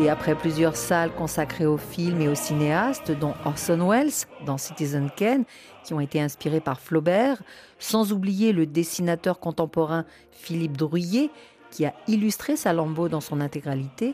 Et 0.03 0.09
après 0.09 0.35
plusieurs 0.35 0.75
salles 0.75 1.15
consacrées 1.15 1.65
aux 1.65 1.77
films 1.77 2.19
et 2.19 2.27
aux 2.27 2.35
cinéastes, 2.35 3.11
dont 3.11 3.35
Orson 3.45 3.87
Welles 3.89 4.11
dans 4.45 4.57
Citizen 4.57 5.09
Kane, 5.15 5.45
qui 5.85 5.93
ont 5.93 6.01
été 6.01 6.19
inspirés 6.19 6.59
par 6.59 6.81
Flaubert, 6.81 7.41
sans 7.79 8.11
oublier 8.11 8.51
le 8.51 8.65
dessinateur 8.65 9.39
contemporain 9.39 10.03
Philippe 10.31 10.75
Drouillet, 10.75 11.29
qui 11.71 11.85
a 11.85 11.93
illustré 12.07 12.57
Salammbô 12.57 13.07
dans 13.07 13.21
son 13.21 13.39
intégralité, 13.39 14.13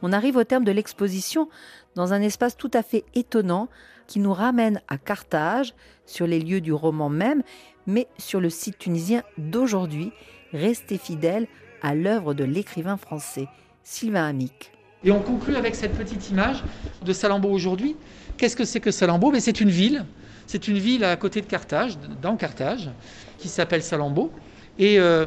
on 0.00 0.14
arrive 0.14 0.36
au 0.36 0.44
terme 0.44 0.64
de 0.64 0.72
l'exposition 0.72 1.50
dans 1.96 2.14
un 2.14 2.22
espace 2.22 2.56
tout 2.56 2.70
à 2.72 2.82
fait 2.82 3.04
étonnant 3.14 3.68
qui 4.06 4.20
nous 4.20 4.32
ramène 4.32 4.80
à 4.88 4.96
Carthage, 4.96 5.74
sur 6.06 6.26
les 6.26 6.40
lieux 6.40 6.62
du 6.62 6.72
roman 6.72 7.10
même, 7.10 7.42
mais 7.86 8.08
sur 8.16 8.40
le 8.40 8.48
site 8.48 8.78
tunisien 8.78 9.22
d'aujourd'hui, 9.36 10.12
resté 10.54 10.96
fidèle 10.96 11.46
à 11.82 11.94
l'œuvre 11.94 12.32
de 12.32 12.44
l'écrivain 12.44 12.96
français 12.96 13.48
Sylvain 13.82 14.24
Amic. 14.24 14.72
Et 15.06 15.12
on 15.12 15.20
conclut 15.20 15.54
avec 15.54 15.76
cette 15.76 15.92
petite 15.92 16.30
image 16.30 16.64
de 17.04 17.12
Salammbô 17.12 17.48
aujourd'hui. 17.48 17.94
Qu'est-ce 18.36 18.56
que 18.56 18.64
c'est 18.64 18.80
que 18.80 18.90
Salammbô 18.90 19.30
Mais 19.30 19.38
C'est 19.38 19.60
une 19.60 19.70
ville. 19.70 20.04
C'est 20.48 20.66
une 20.66 20.78
ville 20.78 21.04
à 21.04 21.14
côté 21.14 21.40
de 21.40 21.46
Carthage, 21.46 21.96
dans 22.20 22.36
Carthage, 22.36 22.90
qui 23.38 23.48
s'appelle 23.48 23.84
Salammbô. 23.84 24.32
Et 24.80 24.98
euh, 24.98 25.26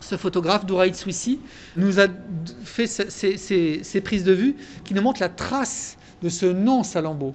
ce 0.00 0.16
photographe, 0.16 0.64
Douraïd 0.64 0.94
Swissi, 0.94 1.38
nous 1.76 2.00
a 2.00 2.06
fait 2.64 2.86
ces, 2.86 4.00
prises 4.02 4.24
de 4.24 4.32
vue 4.32 4.56
qui 4.84 4.94
nous 4.94 5.02
montrent 5.02 5.20
la 5.20 5.28
trace 5.28 5.98
de 6.22 6.30
ce 6.30 6.46
nom 6.46 6.82
Salammbô 6.82 7.34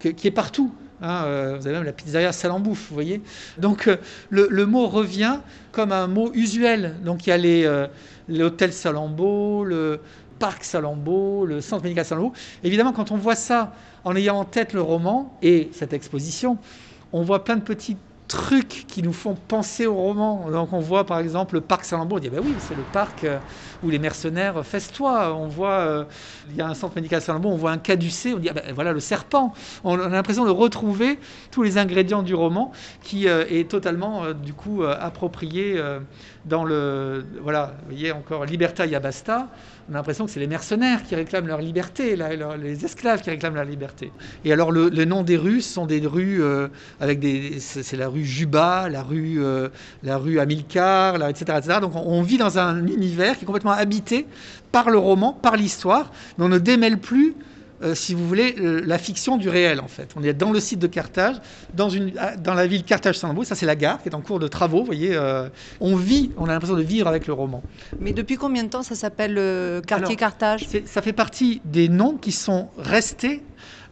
qui 0.00 0.26
est 0.26 0.32
partout. 0.32 0.74
Hein, 1.02 1.24
euh, 1.26 1.56
vous 1.58 1.66
avez 1.66 1.76
même 1.76 1.84
la 1.84 1.92
pizzeria 1.92 2.32
Salambouf, 2.32 2.88
vous 2.88 2.94
voyez. 2.94 3.20
Donc 3.58 3.86
euh, 3.86 3.96
le, 4.30 4.66
mot 4.66 4.88
revient 4.88 5.38
comme 5.70 5.92
un 5.92 6.08
mot 6.08 6.32
usuel. 6.34 6.96
Donc 7.04 7.26
il 7.26 7.30
y 7.30 7.64
a 7.64 7.88
l'hôtel 8.28 8.72
Salammbô, 8.72 9.62
le 9.62 10.00
parc 10.38 10.64
Salammbô, 10.64 11.46
le 11.46 11.60
centre 11.60 11.82
médical 11.82 12.04
Salammbô. 12.04 12.32
Évidemment, 12.64 12.92
quand 12.92 13.10
on 13.10 13.16
voit 13.16 13.36
ça 13.36 13.72
en 14.04 14.14
ayant 14.16 14.38
en 14.38 14.44
tête 14.44 14.72
le 14.72 14.82
roman 14.82 15.36
et 15.42 15.70
cette 15.72 15.92
exposition, 15.92 16.58
on 17.12 17.22
voit 17.22 17.44
plein 17.44 17.56
de 17.56 17.62
petits 17.62 17.96
trucs 18.28 18.86
qui 18.88 19.02
nous 19.02 19.12
font 19.12 19.34
penser 19.34 19.86
au 19.86 19.94
roman. 19.94 20.50
Donc 20.50 20.72
on 20.72 20.80
voit 20.80 21.04
par 21.04 21.18
exemple 21.18 21.54
le 21.54 21.60
parc 21.60 21.84
Saint-Lambeau, 21.84 22.16
on 22.16 22.18
dit 22.18 22.30
ben 22.30 22.40
oui, 22.42 22.56
c'est 22.58 22.74
le 22.74 22.84
parc 22.84 23.24
euh, 23.24 23.38
où 23.82 23.90
les 23.90 23.98
mercenaires 23.98 24.64
festoient. 24.64 25.34
On 25.34 25.48
voit, 25.48 25.78
euh, 25.80 26.04
il 26.50 26.56
y 26.56 26.60
a 26.60 26.66
un 26.66 26.74
centre 26.74 26.96
médical 26.96 27.20
Saint-Lambeau, 27.20 27.50
on 27.50 27.56
voit 27.56 27.70
un 27.70 27.78
caducé, 27.78 28.34
on 28.34 28.38
dit 28.38 28.50
ben, 28.52 28.74
voilà 28.74 28.92
le 28.92 29.00
serpent. 29.00 29.54
On 29.84 29.98
a 30.00 30.08
l'impression 30.08 30.44
de 30.44 30.50
retrouver 30.50 31.18
tous 31.50 31.62
les 31.62 31.78
ingrédients 31.78 32.22
du 32.22 32.34
roman 32.34 32.72
qui 33.02 33.28
euh, 33.28 33.44
est 33.48 33.70
totalement 33.70 34.32
du 34.32 34.52
coup 34.52 34.82
approprié 34.84 35.80
dans 36.44 36.64
le 36.64 37.24
voilà, 37.42 37.74
vous 37.80 37.90
voyez 37.90 38.12
encore 38.12 38.44
Liberta 38.44 38.86
Yabasta 38.86 39.48
on 39.88 39.94
a 39.94 39.98
l'impression 39.98 40.24
que 40.24 40.32
c'est 40.32 40.40
les 40.40 40.48
mercenaires 40.48 41.04
qui 41.04 41.14
réclament 41.14 41.46
leur 41.46 41.60
liberté, 41.60 42.16
les 42.60 42.84
esclaves 42.84 43.22
qui 43.22 43.30
réclament 43.30 43.54
leur 43.54 43.64
liberté. 43.64 44.10
Et 44.44 44.52
alors 44.52 44.72
le, 44.72 44.88
les 44.88 45.06
noms 45.06 45.22
des 45.22 45.36
rues 45.36 45.60
sont 45.60 45.86
des 45.86 46.04
rues 46.04 46.42
euh, 46.42 46.66
avec 47.00 47.20
des, 47.20 47.60
c'est 47.60 47.96
la 47.96 48.08
rue 48.08 48.24
Juba, 48.24 48.88
la 48.88 49.02
rue, 49.02 49.36
euh, 49.44 49.68
la 50.02 50.16
rue 50.16 50.40
Amilcar, 50.40 51.16
etc., 51.28 51.58
etc. 51.58 51.78
Donc 51.80 51.92
on, 51.94 52.22
vit 52.22 52.36
dans 52.36 52.58
un 52.58 52.84
univers 52.86 53.36
qui 53.36 53.44
est 53.44 53.46
complètement 53.46 53.70
habité 53.70 54.26
par 54.72 54.90
le 54.90 54.98
roman, 54.98 55.32
par 55.32 55.56
l'histoire, 55.56 56.10
mais 56.36 56.44
on 56.44 56.48
ne 56.48 56.58
démêle 56.58 56.98
plus 56.98 57.34
euh, 57.82 57.94
si 57.94 58.14
vous 58.14 58.26
voulez, 58.26 58.56
euh, 58.58 58.82
la 58.84 58.98
fiction 58.98 59.36
du 59.36 59.48
réel, 59.48 59.80
en 59.80 59.88
fait. 59.88 60.10
On 60.16 60.22
est 60.22 60.32
dans 60.32 60.50
le 60.50 60.60
site 60.60 60.78
de 60.78 60.86
Carthage, 60.86 61.36
dans, 61.74 61.88
une, 61.88 62.12
dans 62.38 62.54
la 62.54 62.66
ville 62.66 62.84
Carthage-Saint-Louis, 62.84 63.46
ça 63.46 63.54
c'est 63.54 63.66
la 63.66 63.76
gare 63.76 64.02
qui 64.02 64.08
est 64.08 64.14
en 64.14 64.20
cours 64.20 64.38
de 64.38 64.48
travaux, 64.48 64.80
vous 64.80 64.86
voyez. 64.86 65.14
Euh, 65.14 65.48
on 65.80 65.96
vit, 65.96 66.30
on 66.36 66.46
a 66.46 66.52
l'impression 66.52 66.76
de 66.76 66.82
vivre 66.82 67.06
avec 67.06 67.26
le 67.26 67.32
roman. 67.32 67.62
Mais 68.00 68.12
depuis 68.12 68.36
combien 68.36 68.64
de 68.64 68.68
temps 68.68 68.82
ça 68.82 68.94
s'appelle 68.94 69.34
le 69.34 69.82
quartier 69.86 70.16
Carthage? 70.16 70.66
Ça 70.86 71.02
fait 71.02 71.12
partie 71.12 71.60
des 71.64 71.88
noms 71.88 72.16
qui 72.16 72.32
sont 72.32 72.68
restés 72.78 73.42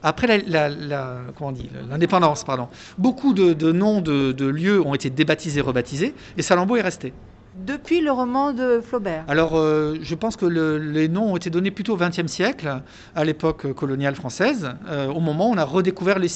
après 0.02 0.42
la, 0.46 0.68
l'indépendance, 0.68 2.44
pardon. 2.44 2.68
Beaucoup 2.98 3.32
de, 3.32 3.72
noms 3.72 4.00
de, 4.02 4.32
de, 4.32 4.46
lieux 4.46 4.80
ont 4.82 4.94
été 4.94 5.08
débaptisés, 5.08 5.62
rebaptisés, 5.62 6.14
et 6.36 6.42
Salammbô 6.42 6.76
est 6.76 6.82
resté 6.82 7.14
depuis 7.56 8.00
le 8.00 8.10
roman 8.10 8.52
de 8.52 8.80
Flaubert 8.80 9.24
Alors, 9.28 9.56
euh, 9.56 9.96
je 10.02 10.14
pense 10.14 10.36
que 10.36 10.46
les 10.46 11.08
noms 11.08 11.32
ont 11.32 11.36
été 11.36 11.50
donnés 11.50 11.70
plutôt 11.70 11.94
au 11.94 11.96
XXe 11.96 12.26
siècle, 12.26 12.82
à 13.14 13.24
l'époque 13.24 13.72
coloniale 13.74 14.14
française, 14.14 14.70
euh, 14.88 15.06
au 15.08 15.20
moment 15.20 15.50
où 15.50 15.52
on 15.52 15.58
a 15.58 15.64
redécouvert 15.64 16.18
le, 16.18 16.26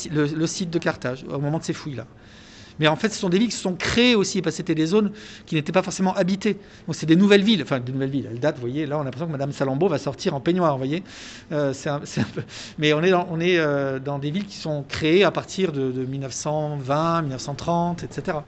site 0.46 0.70
de 0.70 0.78
Carthage, 0.78 1.24
au 1.28 1.38
moment 1.38 1.58
de 1.58 1.64
ces 1.64 1.72
fouilles-là. 1.72 2.06
Mais 2.78 2.86
en 2.86 2.94
fait, 2.94 3.08
ce 3.08 3.18
sont 3.18 3.28
des 3.28 3.40
villes 3.40 3.48
qui 3.48 3.56
se 3.56 3.62
sont 3.62 3.74
créées 3.74 4.14
aussi, 4.14 4.40
parce 4.40 4.54
que 4.54 4.58
c'était 4.58 4.76
des 4.76 4.86
zones 4.86 5.10
qui 5.46 5.56
n'étaient 5.56 5.72
pas 5.72 5.82
forcément 5.82 6.14
habitées. 6.14 6.58
Donc, 6.86 6.94
c'est 6.94 7.06
des 7.06 7.16
nouvelles 7.16 7.42
villes, 7.42 7.62
enfin, 7.64 7.80
des 7.80 7.90
nouvelles 7.90 8.10
villes. 8.10 8.28
Elles 8.30 8.38
datent, 8.38 8.54
vous 8.54 8.60
voyez, 8.60 8.86
là, 8.86 8.98
on 8.98 9.00
a 9.00 9.04
l'impression 9.04 9.26
que 9.26 9.32
Madame 9.32 9.50
Salambo 9.50 9.88
va 9.88 9.98
sortir 9.98 10.36
en 10.36 10.40
peignoir, 10.40 10.72
vous 10.72 10.78
voyez. 10.78 11.02
Euh, 11.50 11.74
mais 12.78 12.92
on 12.92 13.02
est, 13.02 14.00
dans, 14.00 14.18
des 14.20 14.30
villes 14.30 14.46
qui 14.46 14.56
sont 14.56 14.84
créées 14.88 15.24
à 15.24 15.32
partir 15.32 15.72
de 15.72 15.90
1920, 15.90 17.22
1930, 17.22 18.04
etc. 18.04 18.38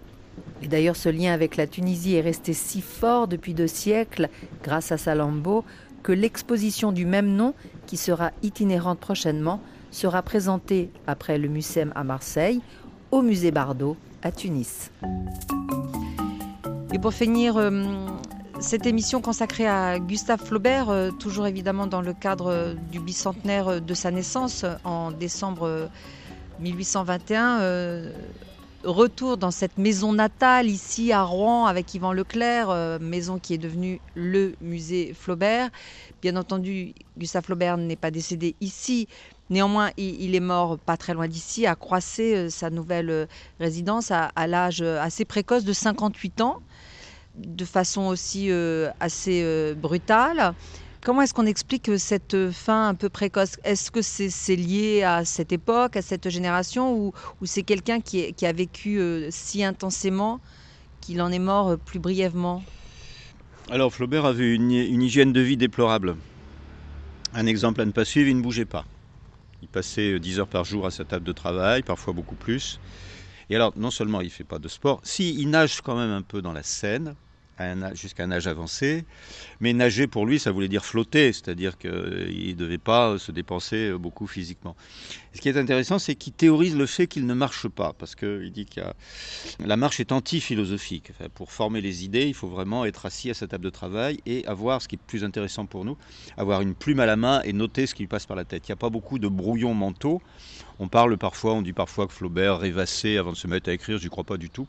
Et 0.63 0.69
d'ailleurs, 0.69 0.97
ce 0.97 1.09
lien 1.09 1.33
avec 1.33 1.57
la 1.57 1.67
Tunisie 1.67 2.17
est 2.17 2.21
resté 2.21 2.53
si 2.53 2.81
fort 2.83 3.29
depuis 3.29 3.55
deux 3.55 3.67
siècles, 3.67 4.29
grâce 4.63 4.93
à 4.93 4.99
Salambo, 4.99 5.65
que 6.03 6.13
l'exposition 6.13 6.93
du 6.93 7.07
même 7.07 7.35
nom, 7.35 7.55
qui 7.87 7.97
sera 7.97 8.31
itinérante 8.43 9.01
prochainement, 9.01 9.61
sera 9.91 10.23
présentée 10.23 10.91
après 11.07 11.39
le 11.39 11.49
Mucem 11.49 11.93
à 11.95 12.05
Marseille, 12.05 12.61
au 13.11 13.23
musée 13.23 13.51
Bardot 13.51 13.97
à 14.23 14.31
Tunis. 14.31 14.91
Et 16.93 16.99
pour 16.99 17.13
finir 17.13 17.57
euh, 17.57 17.85
cette 18.61 18.87
émission 18.87 19.21
consacrée 19.21 19.67
à 19.67 19.99
Gustave 19.99 20.45
Flaubert, 20.45 20.91
euh, 20.91 21.11
toujours 21.11 21.47
évidemment 21.47 21.87
dans 21.87 22.03
le 22.03 22.13
cadre 22.13 22.75
du 22.93 23.01
bicentenaire 23.01 23.81
de 23.81 23.95
sa 23.95 24.11
naissance 24.11 24.65
en 24.85 25.11
décembre 25.11 25.89
1821, 26.61 27.61
retour 28.85 29.37
dans 29.37 29.51
cette 29.51 29.79
maison 29.79 30.13
natale 30.13 30.69
ici 30.69 31.13
à 31.13 31.23
Rouen 31.23 31.67
avec 31.67 31.93
Yvan 31.95 32.13
Leclerc, 32.13 32.71
euh, 32.71 32.99
maison 32.99 33.39
qui 33.39 33.55
est 33.55 33.59
devenue 33.59 34.01
le 34.15 34.55
musée 34.61 35.15
Flaubert. 35.15 35.71
Bien 36.23 36.37
entendu, 36.37 36.95
Gustave 37.19 37.45
Flaubert 37.45 37.77
n'est 37.77 37.97
pas 37.97 38.11
décédé 38.11 38.55
ici. 38.61 39.09
Néanmoins, 39.51 39.91
il, 39.97 40.35
est 40.35 40.41
mort 40.41 40.79
pas 40.79 40.97
très 40.97 41.13
loin 41.13 41.27
d'ici, 41.27 41.67
à 41.67 41.75
Croissé, 41.75 42.37
euh, 42.37 42.51
sa 42.51 42.71
nouvelle 42.71 43.11
euh, 43.11 43.27
résidence, 43.59 44.11
à, 44.11 44.47
l'âge 44.47 44.83
assez 44.83 45.25
précoce 45.25 45.65
de 45.65 45.73
58 45.73 46.41
ans, 46.41 46.61
de 47.37 47.65
façon 47.65 48.03
aussi 48.03 48.51
assez 48.99 49.75
brutale. 49.75 50.55
Comment 51.03 51.23
est-ce 51.23 51.33
qu'on 51.33 51.47
explique 51.47 51.91
cette 51.99 52.51
fin 52.51 52.89
un 52.89 52.95
peu 52.95 53.09
précoce? 53.09 53.57
Est-ce 53.65 53.91
que 53.91 54.03
c'est 54.03 54.57
lié 54.57 55.03
à 55.03 55.25
cette 55.25 55.51
époque, 55.51 55.97
à 55.97 56.03
cette 56.03 56.29
génération, 56.29 56.95
ou, 56.95 57.13
c'est 57.47 57.63
quelqu'un 57.63 58.01
qui, 58.03 58.35
a 58.45 58.53
vécu 58.53 58.99
euh, 58.99 59.29
si 59.31 59.65
intensément 59.65 60.41
qu'il 61.01 61.23
en 61.23 61.33
est 61.33 61.39
mort 61.39 61.69
euh, 61.69 61.77
plus 61.79 62.01
brièvement? 62.01 62.63
Alors 63.71 63.95
Flaubert 63.95 64.27
avait 64.27 64.55
une, 64.55 64.71
hygiène 64.71 65.33
de 65.33 65.41
vie 65.41 65.57
déplorable. 65.57 66.17
Un 67.33 67.47
exemple 67.47 67.81
à 67.81 67.87
ne 67.87 67.93
pas 67.93 68.05
suivre, 68.05 68.29
il 68.29 68.37
ne 68.37 68.43
bougeait 68.43 68.67
pas. 68.67 68.85
Il 69.63 69.69
passait 69.69 70.19
10 70.19 70.37
euh, 70.37 70.41
heures 70.43 70.49
par 70.49 70.65
jour 70.65 70.85
à 70.85 70.91
sa 70.91 71.07
table 71.07 71.25
de 71.25 71.33
travail, 71.33 71.83
parfois 71.83 72.13
beaucoup 72.13 72.35
plus. 72.35 72.79
Et 73.49 73.57
alors, 73.57 73.73
non 73.75 73.91
seulement 73.91 74.21
il 74.21 74.27
ne 74.27 74.31
fait 74.31 74.45
pas 74.45 74.59
de 74.59 74.69
sport, 74.69 75.01
si, 75.03 75.35
il 75.35 75.49
nage 75.49 75.81
quand 75.81 75.97
même 75.97 76.11
un 76.11 76.23
peu 76.23 76.43
dans 76.43 76.53
la 76.53 76.63
Seine, 76.63 77.15
jusqu'à 77.95 78.25
un 78.25 78.33
âge 78.33 78.47
avancé. 78.47 79.05
Mais 79.61 79.73
nager 79.73 80.07
pour 80.07 80.27
lui, 80.27 80.39
ça 80.39 80.51
voulait 80.51 80.69
dire 80.69 80.85
flotter, 80.85 81.33
c'est-à-dire 81.33 81.79
qu'il 81.79 81.91
ne 81.91 82.53
devait 82.53 82.79
pas 82.79 83.19
se 83.19 83.33
dépenser 83.33 83.93
beaucoup 83.93 84.27
physiquement. 84.27 84.77
ce 85.35 85.41
qui 85.41 85.49
est 85.49 85.57
intéressant, 85.57 85.99
c'est 85.99 86.15
qu'il 86.15 86.33
théorise 86.33 86.77
le 86.77 86.87
fait 86.87 87.07
qu'il 87.07 87.27
ne 87.27 87.35
marche 87.35 87.69
pas, 87.69 87.93
parce 87.99 88.15
qu'il 88.15 88.51
dit 88.53 88.67
que 88.67 88.81
la 89.59 89.77
marche 89.77 90.01
est 90.01 90.13
anti-philosophique. 90.13 91.13
pour 91.35 91.53
former 91.53 91.81
les 91.81 92.05
idées, 92.05 92.27
il 92.27 92.35
faut 92.35 92.49
vraiment 92.49 92.85
être 92.85 93.07
assis 93.07 93.31
à 93.31 93.35
sa 93.35 93.47
table 93.47 93.65
de 93.65 93.71
travail 93.71 94.21
et 94.27 94.47
avoir, 94.47 94.83
ce 94.83 94.89
qui 94.89 94.97
est 94.97 95.07
plus 95.07 95.25
intéressant 95.25 95.67
pour 95.67 95.85
nous, 95.85 95.97
avoir 96.37 96.61
une 96.63 96.75
plume 96.75 97.01
à 97.01 97.07
la 97.07 97.17
main 97.17 97.43
et 97.43 97.53
noter 97.53 97.87
ce 97.87 97.95
qui 97.95 98.03
lui 98.03 98.09
passe 98.09 98.27
par 98.27 98.37
la 98.37 98.45
tête. 98.45 98.69
Il 98.69 98.71
n'y 98.71 98.75
a 98.75 98.77
pas 98.77 98.91
beaucoup 98.91 99.19
de 99.19 99.29
brouillons 99.29 99.75
mentaux. 99.75 100.23
On 100.79 100.89
parle 100.89 101.19
parfois, 101.19 101.55
on 101.55 101.63
dit 101.63 101.73
parfois 101.73 102.07
que 102.07 102.13
Flaubert 102.13 102.59
rêvassait 102.59 103.19
avant 103.19 103.33
de 103.33 103.37
se 103.37 103.47
mettre 103.47 103.69
à 103.69 103.73
écrire, 103.73 103.99
je 103.99 104.05
n'y 104.05 104.11
crois 104.11 104.25
pas 104.25 104.39
du 104.39 104.49
tout. 104.49 104.67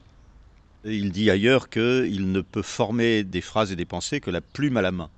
Il 0.83 1.11
dit 1.11 1.29
ailleurs 1.29 1.69
qu'il 1.69 2.31
ne 2.31 2.41
peut 2.41 2.61
former 2.61 3.23
des 3.23 3.41
phrases 3.41 3.71
et 3.71 3.75
des 3.75 3.85
pensées 3.85 4.19
que 4.19 4.31
la 4.31 4.41
plume 4.41 4.77
à 4.77 4.81
la 4.81 4.91
main. 4.91 5.09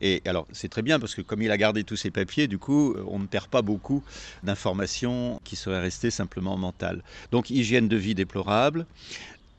Et 0.00 0.22
alors, 0.26 0.46
c'est 0.52 0.68
très 0.68 0.82
bien 0.82 0.98
parce 0.98 1.14
que 1.14 1.22
comme 1.22 1.40
il 1.40 1.50
a 1.50 1.56
gardé 1.56 1.84
tous 1.84 1.96
ses 1.96 2.10
papiers, 2.10 2.48
du 2.48 2.58
coup, 2.58 2.96
on 3.06 3.18
ne 3.18 3.26
perd 3.26 3.46
pas 3.46 3.62
beaucoup 3.62 4.02
d'informations 4.42 5.40
qui 5.44 5.56
seraient 5.56 5.80
restées 5.80 6.10
simplement 6.10 6.56
mentales. 6.56 7.02
Donc, 7.30 7.50
hygiène 7.50 7.88
de 7.88 7.96
vie 7.96 8.14
déplorable. 8.14 8.86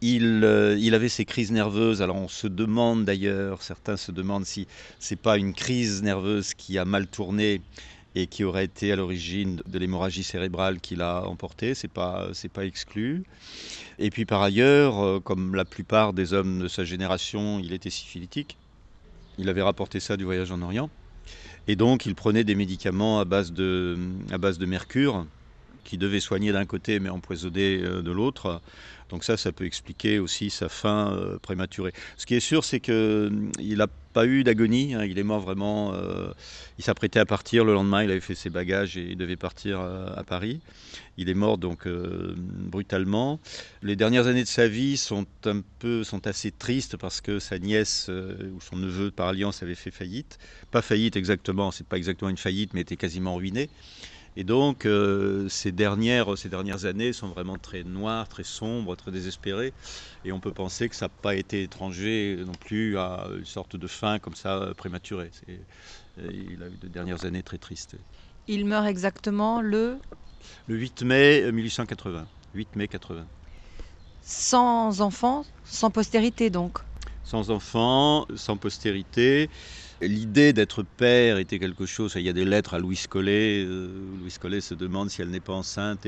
Il, 0.02 0.44
euh, 0.44 0.78
il, 0.78 0.94
avait 0.94 1.10
ses 1.10 1.24
crises 1.24 1.52
nerveuses. 1.52 2.02
Alors 2.02 2.18
on 2.18 2.28
se 2.28 2.48
demande 2.48 3.06
d'ailleurs, 3.06 3.64
certains 3.64 3.96
se 3.96 4.12
demandent 4.12 4.46
si 4.46 4.68
c'est 5.00 5.16
pas 5.16 5.38
une 5.38 5.54
crise 5.54 6.04
nerveuse 6.04 6.54
qui 6.54 6.78
a 6.78 6.86
mal 6.86 7.08
tourné 7.08 7.62
et 8.16 8.28
qui 8.28 8.44
aurait 8.44 8.66
été 8.66 8.92
à 8.92 8.96
l'origine 8.96 9.62
de 9.68 9.78
l'hémorragie 9.78 10.24
cérébrale 10.24 10.80
qu'il 10.80 11.02
a 11.02 11.28
emportée, 11.28 11.76
c'est 11.76 11.90
pas 11.90 12.30
c'est 12.34 12.52
pas 12.52 12.66
exclu. 12.66 13.24
Et 14.00 14.10
puis 14.10 14.26
par 14.26 14.42
ailleurs, 14.42 15.04
euh, 15.04 15.20
comme 15.20 15.54
la 15.56 15.66
plupart 15.66 16.14
des 16.14 16.34
hommes 16.34 16.60
de 16.60 16.68
sa 16.68 16.86
génération, 16.86 17.60
il 17.60 17.74
était 17.74 17.90
syphilitique. 17.90 18.58
Il 19.38 19.50
avait 19.50 19.62
rapporté 19.62 20.00
ça 20.00 20.16
du 20.16 20.24
voyage 20.24 20.52
en 20.52 20.62
Orient. 20.62 20.90
Et 21.68 21.76
donc, 21.76 22.06
il 22.06 22.16
prenait 22.16 22.44
des 22.44 22.56
médicaments 22.56 23.20
à 23.20 23.26
base 23.26 23.52
de, 23.52 23.98
à 24.32 24.38
base 24.38 24.60
de 24.60 24.66
mercure 24.66 25.26
qui 25.86 25.98
devaient 25.98 26.20
soigner 26.20 26.52
d'un 26.52 26.66
côté 26.66 27.00
mais 27.00 27.10
empoisonner 27.10 27.80
euh, 27.82 28.02
de 28.02 28.12
l'autre. 28.12 28.62
Donc 29.10 29.24
ça, 29.24 29.38
ça 29.38 29.52
peut 29.52 29.66
expliquer 29.66 30.18
aussi 30.18 30.50
sa 30.50 30.68
fin 30.68 31.14
euh, 31.14 31.38
prématurée. 31.38 31.94
Ce 32.18 32.26
qui 32.26 32.34
est 32.34 32.40
sûr, 32.40 32.66
c'est 32.66 32.80
qu'il 32.80 33.52
n'a 33.60 33.88
pas 34.14 34.26
eu 34.26 34.44
d'agonie. 34.44 34.96
Hein. 34.96 35.06
Il 35.06 35.20
est 35.20 35.24
mort 35.24 35.40
vraiment. 35.42 35.94
Euh, 35.94 36.32
il 36.80 36.84
s'apprêtait 36.84 37.20
à 37.20 37.26
partir 37.26 37.64
le 37.64 37.74
lendemain. 37.74 38.04
Il 38.04 38.10
avait 38.10 38.20
fait 38.20 38.34
ses 38.34 38.50
bagages 38.50 38.98
et 38.98 39.12
il 39.12 39.16
devait 39.16 39.36
partir 39.36 39.80
à 39.80 40.24
Paris. 40.24 40.60
Il 41.18 41.30
est 41.30 41.36
mort 41.36 41.58
donc 41.60 41.88
brutalement. 41.88 43.40
Les 43.84 43.96
dernières 43.96 44.28
années 44.28 44.44
de 44.44 44.48
sa 44.48 44.68
vie 44.68 44.98
sont 44.98 45.26
un 45.46 45.62
peu, 45.80 46.04
sont 46.04 46.26
assez 46.28 46.52
tristes 46.52 46.98
parce 46.98 47.22
que 47.22 47.40
sa 47.40 47.60
nièce 47.60 48.10
ou 48.10 48.60
son 48.60 48.76
neveu 48.76 49.12
par 49.12 49.28
alliance 49.28 49.64
avait 49.64 49.76
fait 49.76 49.92
faillite. 49.92 50.40
Pas 50.72 50.82
faillite 50.82 51.16
exactement. 51.16 51.72
C'est 51.72 51.88
pas 51.88 51.98
exactement 51.98 52.30
une 52.30 52.38
faillite, 52.38 52.74
mais 52.74 52.82
était 52.82 52.98
quasiment 52.98 53.36
ruiné. 53.36 53.70
Et 54.38 54.44
donc, 54.44 54.86
euh, 54.86 55.48
ces, 55.48 55.72
dernières, 55.72 56.38
ces 56.38 56.50
dernières 56.50 56.86
années 56.86 57.14
sont 57.14 57.28
vraiment 57.28 57.58
très 57.58 57.84
noires, 57.84 58.28
très 58.28 58.44
sombres, 58.44 58.96
très 58.96 59.12
désespérées. 59.12 59.74
Et 60.26 60.32
on 60.32 60.40
peut 60.40 60.52
penser 60.52 60.90
que 60.90 60.96
ça 60.96 61.06
n'a 61.06 61.10
pas 61.10 61.36
été 61.36 61.64
étranger 61.64 62.38
non 62.46 62.52
plus 62.54 62.98
à 62.98 63.28
une 63.38 63.46
sorte 63.46 63.78
de 63.78 63.88
fin 63.88 64.20
comme 64.20 64.36
ça 64.36 64.58
euh, 64.58 64.74
prématurée. 64.74 65.32
Euh, 65.48 65.58
il 66.18 66.62
a 66.64 66.68
eu 66.68 66.78
de 66.82 66.88
dernières 66.88 67.24
années 67.24 67.44
très 67.44 67.58
tristes. 67.58 67.96
Il 68.48 68.66
meurt 68.66 68.88
exactement 68.88 69.62
le 69.62 69.98
Le 70.68 70.76
8 70.76 71.04
mai 71.04 71.52
1880. 71.52 72.28
8 72.54 72.76
mai 72.76 72.88
80. 72.90 73.26
Sans 74.22 75.02
enfants, 75.02 75.46
sans 75.64 75.92
postérité 75.92 76.50
donc? 76.50 76.80
Sans 77.24 77.52
enfants, 77.52 78.26
sans 78.36 78.58
postérité. 78.58 79.50
L'idée 80.02 80.52
d'être 80.52 80.84
père 80.84 81.38
était 81.38 81.58
quelque 81.58 81.86
chose. 81.86 82.14
Il 82.16 82.22
y 82.24 82.30
a 82.30 82.34
des 82.34 82.44
lettres 82.44 82.74
à 82.74 82.80
Louis 82.80 83.02
Collet. 83.10 83.64
Euh, 83.66 84.18
Louis 84.20 84.34
Collet 84.40 84.60
se 84.60 84.74
demande 84.74 85.10
si 85.10 85.22
elle 85.22 85.30
n'est 85.30 85.40
pas 85.40 85.54
enceinte 85.54 86.06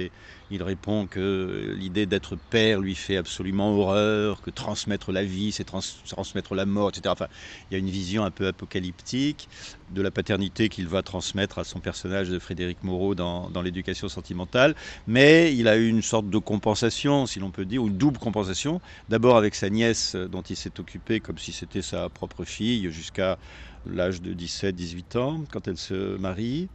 il 0.50 0.64
répond 0.64 1.08
que 1.08 1.74
l'idée 1.76 2.06
d'être 2.06 2.36
père 2.36 2.80
lui 2.80 2.96
fait 2.96 3.18
absolument 3.18 3.78
horreur, 3.78 4.42
que 4.42 4.50
transmettre 4.50 5.12
la 5.12 5.24
vie, 5.24 5.52
c'est 5.52 5.66
transmettre 5.66 6.56
la 6.56 6.66
mort, 6.66 6.90
etc. 6.90 7.10
Enfin, 7.10 7.28
il 7.70 7.74
y 7.74 7.76
a 7.76 7.80
une 7.80 7.90
vision 7.90 8.24
un 8.24 8.32
peu 8.32 8.48
apocalyptique 8.48 9.50
de 9.90 10.02
la 10.02 10.12
paternité 10.12 10.70
qu'il 10.70 10.88
va 10.88 11.04
transmettre 11.04 11.60
à 11.60 11.64
son 11.64 11.80
personnage 11.80 12.30
de 12.30 12.40
Frédéric 12.40 12.84
Moreau 12.84 13.16
dans, 13.16 13.50
dans 13.50 13.62
l'éducation 13.62 14.10
sentimentale. 14.10 14.76
Mais 15.06 15.56
il 15.56 15.68
a 15.68 15.78
eu 15.78 15.88
une 15.88 16.02
sorte 16.02 16.30
de 16.30 16.38
compensation, 16.38 17.26
si 17.26 17.40
l'on 17.40 17.52
peut 17.52 17.66
dire, 17.66 17.84
ou 17.84 17.88
une 17.88 17.98
double 17.98 18.20
compensation. 18.20 18.82
D'abord 19.10 19.38
avec 19.38 19.56
sa 19.56 19.70
nièce 19.70 20.16
dont 20.16 20.42
il 20.42 20.56
s'est 20.56 20.80
occupé 20.80 21.20
comme 21.20 21.38
si 21.38 21.52
c'était 21.52 21.82
sa 21.82 22.10
propre 22.10 22.46
fille 22.46 22.90
jusqu'à 22.92 23.38
l'âge 23.86 24.22
de 24.22 24.34
17-18 24.34 25.18
ans, 25.18 25.44
quand 25.52 25.68
elle 25.68 25.78
se 25.78 26.18
marie. 26.18 26.68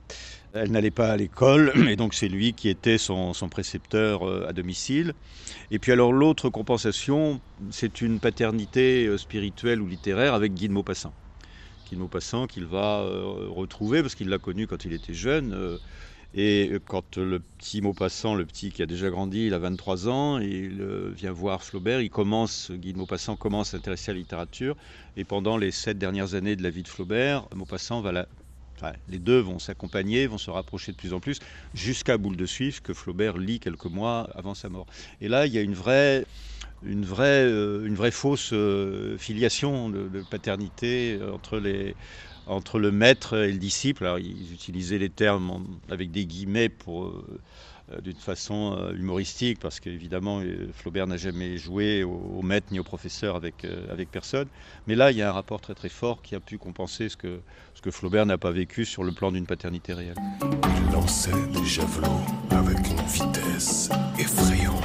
Elle 0.54 0.70
n'allait 0.70 0.90
pas 0.90 1.10
à 1.10 1.16
l'école, 1.16 1.72
et 1.88 1.96
donc 1.96 2.12
c'est 2.12 2.28
lui 2.28 2.52
qui 2.52 2.68
était 2.68 2.98
son, 2.98 3.32
précepteur 3.50 4.28
euh, 4.28 4.46
à 4.46 4.52
domicile. 4.52 5.14
Et 5.70 5.78
puis 5.78 5.92
alors 5.92 6.12
l'autre 6.12 6.50
compensation, 6.50 7.40
c'est 7.70 8.02
une 8.02 8.20
paternité 8.20 9.06
euh, 9.06 9.16
spirituelle 9.16 9.80
ou 9.80 9.86
littéraire 9.86 10.34
avec 10.34 10.52
Guy 10.52 10.68
de 10.68 10.74
Maupassant. 10.74 11.14
Guy 11.88 11.96
de 11.96 12.00
Maupassant 12.00 12.46
qu'il 12.46 12.66
va 12.66 13.00
euh, 13.00 13.46
retrouver, 13.48 14.02
parce 14.02 14.14
qu'il 14.14 14.28
l'a 14.28 14.38
connu 14.38 14.66
quand 14.66 14.84
il 14.84 14.92
était 14.92 15.14
jeune. 15.14 15.78
Et 16.34 16.72
quand 16.86 17.18
le 17.18 17.40
petit 17.40 17.82
Maupassant, 17.82 18.34
le 18.34 18.46
petit 18.46 18.72
qui 18.72 18.82
a 18.82 18.86
déjà 18.86 19.10
grandi, 19.10 19.46
il 19.46 19.54
a 19.54 19.58
23 19.58 20.08
ans, 20.08 20.38
il 20.38 20.82
vient 21.14 21.32
voir 21.32 21.62
Flaubert, 21.62 22.00
Guy 22.02 22.92
de 22.92 22.98
Maupassant 22.98 23.36
commence 23.36 23.68
à 23.68 23.70
s'intéresser 23.76 24.12
à 24.12 24.14
la 24.14 24.20
littérature, 24.20 24.74
et 25.18 25.24
pendant 25.24 25.58
les 25.58 25.70
sept 25.70 25.98
dernières 25.98 26.34
années 26.34 26.56
de 26.56 26.62
la 26.62 26.70
vie 26.70 26.82
de 26.82 26.88
Flaubert, 26.88 27.46
Maupassant 27.54 28.00
va 28.00 28.12
la... 28.12 28.28
Les 29.08 29.18
deux 29.18 29.38
vont 29.38 29.58
s'accompagner, 29.58 30.26
vont 30.26 30.38
se 30.38 30.50
rapprocher 30.50 30.92
de 30.92 30.96
plus 30.96 31.12
en 31.12 31.20
plus, 31.20 31.38
jusqu'à 31.74 32.18
Boule 32.18 32.36
de 32.36 32.46
Suif, 32.46 32.80
que 32.80 32.94
Flaubert 32.94 33.38
lit 33.38 33.60
quelques 33.60 33.86
mois 33.86 34.28
avant 34.34 34.54
sa 34.54 34.68
mort. 34.68 34.86
Et 35.20 35.28
là, 35.28 35.46
il 35.46 35.52
y 35.52 35.58
a 35.58 35.62
une 35.62 35.74
vraie 35.74 36.24
une 36.84 37.04
vraie, 37.04 37.44
euh, 37.44 38.10
fausse 38.10 38.50
euh, 38.52 39.16
filiation 39.18 39.88
de, 39.88 40.22
paternité 40.30 41.18
entre 42.46 42.78
le 42.78 42.92
maître 42.92 43.36
et 43.36 43.52
le 43.52 43.58
disciple. 43.58 44.04
Alors, 44.04 44.18
ils 44.18 44.52
utilisaient 44.52 44.98
les 44.98 45.10
termes 45.10 45.64
avec 45.90 46.10
des 46.10 46.26
guillemets 46.26 46.68
pour, 46.68 47.06
euh, 47.06 48.00
d'une 48.02 48.16
façon 48.16 48.90
humoristique, 48.96 49.58
parce 49.60 49.78
qu'évidemment, 49.78 50.42
Flaubert 50.74 51.06
n'a 51.06 51.16
jamais 51.16 51.56
joué 51.58 52.04
au, 52.04 52.42
maître 52.42 52.68
ni 52.70 52.78
au 52.78 52.84
professeur 52.84 53.36
avec, 53.36 53.66
avec 53.90 54.10
personne. 54.10 54.48
Mais 54.86 54.94
là, 54.94 55.10
il 55.10 55.18
y 55.18 55.22
a 55.22 55.28
un 55.28 55.32
rapport 55.32 55.60
très 55.60 55.74
très 55.74 55.88
fort 55.88 56.22
qui 56.22 56.34
a 56.34 56.40
pu 56.40 56.58
compenser 56.58 57.08
ce 57.08 57.16
que, 57.16 57.40
que 57.82 57.90
Flaubert 57.90 58.24
n'a 58.24 58.38
pas 58.38 58.52
vécu 58.52 58.84
sur 58.84 59.02
le 59.02 59.12
plan 59.12 59.32
d'une 59.32 59.46
paternité 59.46 59.92
réelle. 59.92 60.14
Il 60.40 60.92
lançait 60.92 61.32
des 61.52 61.64
javelots 61.64 62.22
avec 62.50 62.78
une 62.78 63.02
vitesse 63.06 63.90
effrayante. 64.18 64.82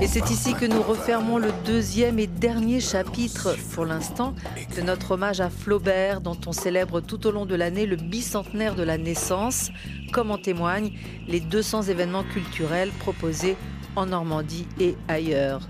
Et 0.00 0.06
c'est 0.06 0.30
ici 0.30 0.54
que 0.54 0.66
nous 0.66 0.82
refermons 0.82 1.38
le 1.38 1.50
deuxième 1.64 2.20
et 2.20 2.28
dernier 2.28 2.80
chapitre, 2.80 3.56
pour 3.72 3.84
l'instant, 3.84 4.34
de 4.76 4.82
notre 4.82 5.12
hommage 5.12 5.40
à 5.40 5.50
Flaubert, 5.50 6.20
dont 6.20 6.38
on 6.46 6.52
célèbre 6.52 7.00
tout 7.00 7.26
au 7.26 7.32
long 7.32 7.44
de 7.44 7.56
l'année 7.56 7.86
le 7.86 7.96
bicentenaire 7.96 8.76
de 8.76 8.84
la 8.84 8.98
naissance, 8.98 9.70
comme 10.12 10.30
en 10.30 10.38
témoignent 10.38 10.92
les 11.26 11.40
200 11.40 11.82
événements 11.84 12.22
culturels 12.22 12.90
proposés 13.00 13.56
en 13.96 14.06
Normandie 14.06 14.66
et 14.80 14.96
ailleurs. 15.08 15.68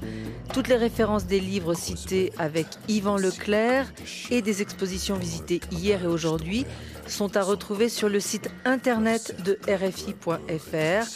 Toutes 0.52 0.68
les 0.68 0.76
références 0.76 1.26
des 1.26 1.40
livres 1.40 1.74
cités 1.74 2.32
avec 2.38 2.66
Yvan 2.88 3.16
Leclerc 3.16 3.92
et 4.30 4.42
des 4.42 4.62
expositions 4.62 5.16
visitées 5.16 5.60
hier 5.72 6.04
et 6.04 6.06
aujourd'hui 6.06 6.64
sont 7.06 7.36
à 7.36 7.42
retrouver 7.42 7.88
sur 7.88 8.08
le 8.08 8.20
site 8.20 8.50
internet 8.64 9.36
de 9.44 9.58
rfi.fr 9.68 11.06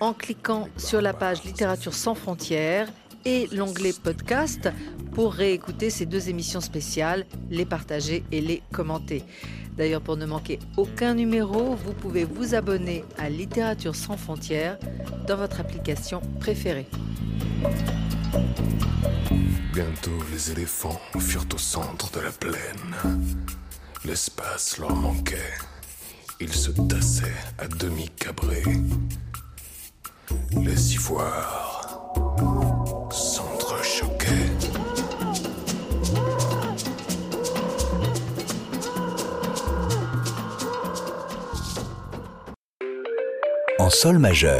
en 0.00 0.12
cliquant 0.12 0.68
sur 0.76 1.00
la 1.00 1.12
page 1.12 1.44
Littérature 1.44 1.94
sans 1.94 2.14
frontières 2.14 2.88
et 3.24 3.48
l'onglet 3.52 3.92
podcast 3.92 4.68
pour 5.12 5.32
réécouter 5.32 5.90
ces 5.90 6.06
deux 6.06 6.28
émissions 6.28 6.60
spéciales, 6.60 7.26
les 7.50 7.64
partager 7.64 8.22
et 8.30 8.40
les 8.40 8.62
commenter. 8.72 9.24
D'ailleurs, 9.76 10.00
pour 10.00 10.16
ne 10.16 10.26
manquer 10.26 10.58
aucun 10.76 11.14
numéro, 11.14 11.74
vous 11.74 11.92
pouvez 11.92 12.24
vous 12.24 12.54
abonner 12.54 13.04
à 13.18 13.28
Littérature 13.28 13.94
sans 13.94 14.16
frontières 14.16 14.78
dans 15.26 15.36
votre 15.36 15.60
application 15.60 16.20
préférée. 16.40 16.86
Bientôt, 19.72 20.18
les 20.32 20.52
éléphants 20.52 21.00
furent 21.18 21.46
au 21.54 21.58
centre 21.58 22.10
de 22.12 22.20
la 22.20 22.30
plaine. 22.30 23.20
L'espace 24.04 24.78
leur 24.78 24.94
manquait. 24.94 25.52
Ils 26.40 26.52
se 26.52 26.70
tassaient 26.70 27.32
à 27.58 27.68
demi 27.68 28.08
cabrés 28.10 28.62
les 30.52 30.94
ivoires 30.94 32.14
sol 43.96 44.18
majeur. 44.18 44.54